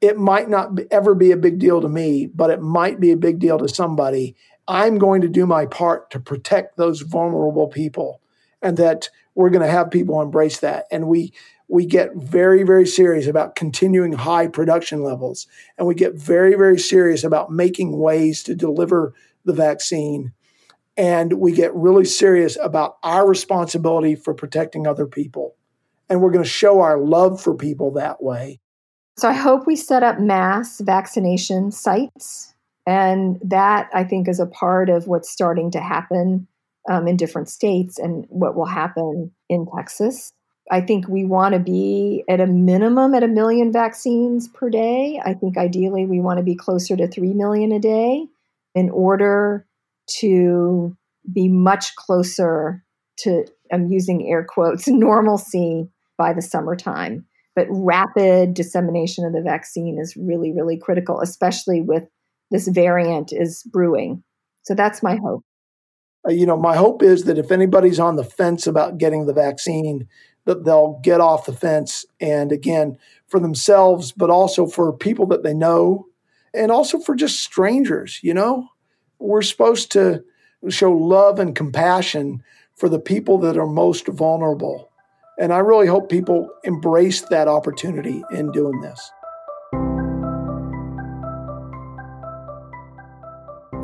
it 0.00 0.18
might 0.18 0.48
not 0.48 0.78
ever 0.90 1.14
be 1.14 1.32
a 1.32 1.36
big 1.36 1.58
deal 1.58 1.80
to 1.80 1.88
me, 1.88 2.26
but 2.26 2.50
it 2.50 2.60
might 2.60 3.00
be 3.00 3.12
a 3.12 3.16
big 3.16 3.38
deal 3.38 3.58
to 3.58 3.68
somebody. 3.68 4.36
I'm 4.68 4.98
going 4.98 5.20
to 5.22 5.28
do 5.28 5.46
my 5.46 5.66
part 5.66 6.10
to 6.10 6.20
protect 6.20 6.76
those 6.76 7.00
vulnerable 7.02 7.68
people, 7.68 8.20
and 8.62 8.76
that 8.76 9.08
we're 9.34 9.50
going 9.50 9.64
to 9.64 9.70
have 9.70 9.90
people 9.90 10.20
embrace 10.20 10.60
that. 10.60 10.86
And 10.90 11.08
we 11.08 11.32
we 11.68 11.84
get 11.84 12.14
very, 12.14 12.62
very 12.62 12.86
serious 12.86 13.26
about 13.26 13.56
continuing 13.56 14.12
high 14.12 14.46
production 14.46 15.02
levels. 15.02 15.46
And 15.76 15.86
we 15.86 15.94
get 15.94 16.14
very, 16.14 16.54
very 16.54 16.78
serious 16.78 17.24
about 17.24 17.50
making 17.50 17.98
ways 17.98 18.42
to 18.44 18.54
deliver 18.54 19.14
the 19.44 19.52
vaccine. 19.52 20.32
And 20.96 21.34
we 21.34 21.52
get 21.52 21.74
really 21.74 22.04
serious 22.04 22.56
about 22.62 22.98
our 23.02 23.26
responsibility 23.26 24.14
for 24.14 24.32
protecting 24.32 24.86
other 24.86 25.06
people. 25.06 25.56
And 26.08 26.22
we're 26.22 26.30
going 26.30 26.44
to 26.44 26.48
show 26.48 26.80
our 26.80 26.98
love 26.98 27.40
for 27.40 27.54
people 27.54 27.90
that 27.92 28.22
way. 28.22 28.60
So 29.16 29.28
I 29.28 29.32
hope 29.32 29.66
we 29.66 29.76
set 29.76 30.02
up 30.02 30.20
mass 30.20 30.80
vaccination 30.80 31.72
sites 31.72 32.54
And 32.86 33.38
that, 33.42 33.90
I 33.92 34.04
think, 34.04 34.28
is 34.28 34.38
a 34.38 34.46
part 34.46 34.88
of 34.88 35.08
what's 35.08 35.30
starting 35.30 35.70
to 35.72 35.80
happen 35.80 36.46
um, 36.88 37.08
in 37.08 37.16
different 37.16 37.48
states 37.48 37.98
and 37.98 38.26
what 38.28 38.54
will 38.54 38.66
happen 38.66 39.32
in 39.48 39.66
Texas. 39.76 40.32
I 40.70 40.80
think 40.80 41.08
we 41.08 41.24
want 41.24 41.54
to 41.54 41.60
be 41.60 42.24
at 42.28 42.40
a 42.40 42.46
minimum 42.46 43.14
at 43.14 43.22
a 43.22 43.28
million 43.28 43.72
vaccines 43.72 44.48
per 44.48 44.68
day. 44.68 45.20
I 45.24 45.34
think 45.34 45.56
ideally 45.56 46.06
we 46.06 46.20
want 46.20 46.38
to 46.38 46.44
be 46.44 46.56
closer 46.56 46.96
to 46.96 47.08
3 47.08 47.34
million 47.34 47.72
a 47.72 47.78
day 47.78 48.26
in 48.74 48.90
order 48.90 49.66
to 50.18 50.96
be 51.32 51.48
much 51.48 51.94
closer 51.96 52.84
to, 53.18 53.46
I'm 53.72 53.90
using 53.90 54.28
air 54.28 54.44
quotes, 54.44 54.88
normalcy 54.88 55.88
by 56.18 56.32
the 56.32 56.42
summertime. 56.42 57.26
But 57.54 57.68
rapid 57.70 58.52
dissemination 58.52 59.24
of 59.24 59.32
the 59.32 59.40
vaccine 59.40 59.98
is 59.98 60.16
really, 60.16 60.52
really 60.52 60.76
critical, 60.76 61.20
especially 61.20 61.80
with 61.80 62.04
this 62.50 62.68
variant 62.68 63.32
is 63.32 63.62
brewing. 63.64 64.22
So 64.62 64.74
that's 64.74 65.02
my 65.02 65.16
hope. 65.16 65.44
Uh, 66.26 66.32
you 66.32 66.46
know, 66.46 66.56
my 66.56 66.76
hope 66.76 67.02
is 67.02 67.24
that 67.24 67.38
if 67.38 67.52
anybody's 67.52 68.00
on 68.00 68.16
the 68.16 68.24
fence 68.24 68.66
about 68.66 68.98
getting 68.98 69.26
the 69.26 69.32
vaccine, 69.32 70.08
that 70.44 70.64
they'll 70.64 71.00
get 71.02 71.20
off 71.20 71.46
the 71.46 71.52
fence 71.52 72.06
and 72.20 72.52
again 72.52 72.96
for 73.28 73.40
themselves, 73.40 74.12
but 74.12 74.30
also 74.30 74.66
for 74.66 74.92
people 74.92 75.26
that 75.26 75.42
they 75.42 75.54
know 75.54 76.06
and 76.54 76.72
also 76.72 76.98
for 76.98 77.14
just 77.14 77.40
strangers, 77.40 78.20
you 78.22 78.32
know? 78.32 78.68
We're 79.18 79.42
supposed 79.42 79.92
to 79.92 80.24
show 80.68 80.92
love 80.92 81.38
and 81.38 81.54
compassion 81.54 82.42
for 82.76 82.88
the 82.88 82.98
people 82.98 83.38
that 83.38 83.56
are 83.56 83.66
most 83.66 84.06
vulnerable. 84.08 84.90
And 85.38 85.52
I 85.52 85.58
really 85.58 85.86
hope 85.86 86.08
people 86.08 86.48
embrace 86.64 87.22
that 87.22 87.48
opportunity 87.48 88.22
in 88.30 88.52
doing 88.52 88.80
this. 88.80 89.10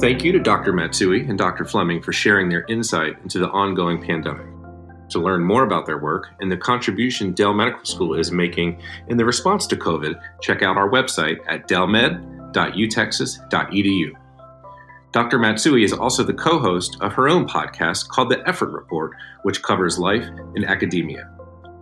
Thank 0.01 0.25
you 0.25 0.33
to 0.33 0.41
Dr. 0.41 0.73
Matsui 0.73 1.29
and 1.29 1.39
Dr. 1.39 1.65
Fleming 1.65 2.03
for 2.03 2.13
sharing 2.13 2.49
their 2.49 2.65
insight 2.69 3.17
into 3.23 3.39
the 3.39 3.49
ongoing 3.51 4.03
pandemic. 4.03 4.49
To 5.11 5.21
learn 5.21 5.43
more 5.43 5.63
about 5.63 5.87
their 5.87 5.99
work 5.99 6.31
and 6.41 6.51
the 6.51 6.57
contribution 6.57 7.33
Dell 7.33 7.53
Medical 7.53 7.85
School 7.85 8.15
is 8.15 8.33
making 8.33 8.83
in 9.09 9.17
the 9.17 9.25
response 9.25 9.69
to 9.69 9.77
COVID, 9.77 10.21
check 10.41 10.63
out 10.63 10.77
our 10.77 10.89
website 10.89 11.39
at 11.47 11.69
dellmed.utexas.edu. 11.69 14.13
Dr. 15.13 15.39
Matsui 15.39 15.85
is 15.85 15.93
also 15.93 16.25
the 16.25 16.33
co 16.33 16.59
host 16.59 16.97
of 17.01 17.13
her 17.13 17.29
own 17.29 17.47
podcast 17.47 18.09
called 18.09 18.31
The 18.31 18.43
Effort 18.49 18.71
Report, 18.71 19.13
which 19.43 19.63
covers 19.63 19.99
life 19.99 20.27
in 20.57 20.65
academia. 20.65 21.31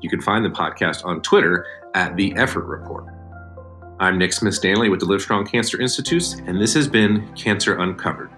You 0.01 0.11
can 0.11 0.21
find 0.21 0.45
the 0.45 0.51
podcast 0.51 1.05
on 1.05 1.23
Twitter 1.23 1.65
at 1.95 2.17
The 2.17 2.35
Effort 2.37 2.65
Report. 2.65 3.05
I'm 4.01 4.17
Nick 4.17 4.33
Smith 4.33 4.55
Stanley 4.55 4.89
with 4.89 5.01
the 5.01 5.07
Livestrong 5.07 5.47
Cancer 5.47 5.79
Institutes, 5.79 6.41
and 6.47 6.59
this 6.59 6.73
has 6.73 6.89
been 6.89 7.31
Cancer 7.35 7.79
Uncovered. 7.79 8.31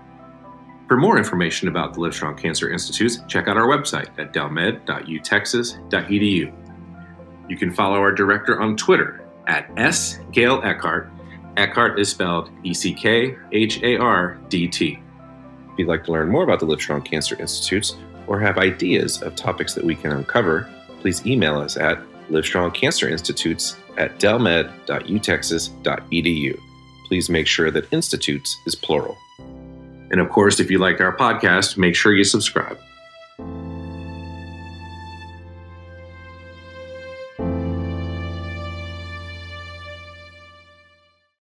For 0.89 0.97
more 0.97 1.17
information 1.17 1.69
about 1.69 1.95
the 1.95 2.01
Livestrong 2.01 2.37
Cancer 2.37 2.73
Institutes, 2.73 3.21
check 3.29 3.47
out 3.47 3.57
our 3.57 3.69
website 3.69 4.09
at 4.19 4.33
dellmed.utexas.edu. 4.33 6.53
You 7.49 7.57
can 7.57 7.73
follow 7.73 7.99
our 7.99 8.11
director 8.11 8.61
on 8.61 8.77
Twitter 8.77 9.25
at 9.47 9.71
S. 9.77 10.19
Gail 10.33 10.61
Eckhardt 10.63 11.09
Eckhardt 11.57 12.01
is 12.01 12.09
spelled 12.09 12.51
E 12.65 12.75
C 12.75 12.93
K 12.93 13.37
H 13.53 13.81
A 13.85 13.99
R 13.99 14.41
D 14.49 14.67
T. 14.67 15.01
If 15.73 15.79
you'd 15.79 15.87
like 15.87 16.03
to 16.05 16.13
learn 16.13 16.29
more 16.29 16.43
about 16.43 16.59
the 16.59 16.67
Livestrong 16.67 17.05
Cancer 17.05 17.41
Institutes 17.41 17.95
or 18.27 18.41
have 18.41 18.59
ideas 18.59 19.23
of 19.23 19.37
topics 19.37 19.75
that 19.75 19.85
we 19.85 19.95
can 19.95 20.11
uncover, 20.11 20.69
please 21.01 21.25
email 21.25 21.61
us 21.61 21.77
at 21.77 22.03
livestrongcancerinstitutes 22.31 23.77
at 23.97 24.19
dellmed.utexas.edu. 24.19 26.59
Please 27.09 27.29
make 27.29 27.47
sure 27.47 27.71
that 27.71 27.93
institutes 27.93 28.57
is 28.67 28.75
plural. 28.75 29.17
And 30.11 30.21
of 30.21 30.31
course, 30.31 30.61
if 30.61 30.71
you 30.71 30.79
liked 30.79 31.01
our 31.01 31.17
podcast, 31.17 31.77
make 31.77 31.95
sure 31.95 32.15
you 32.15 32.25
subscribe. 32.25 32.79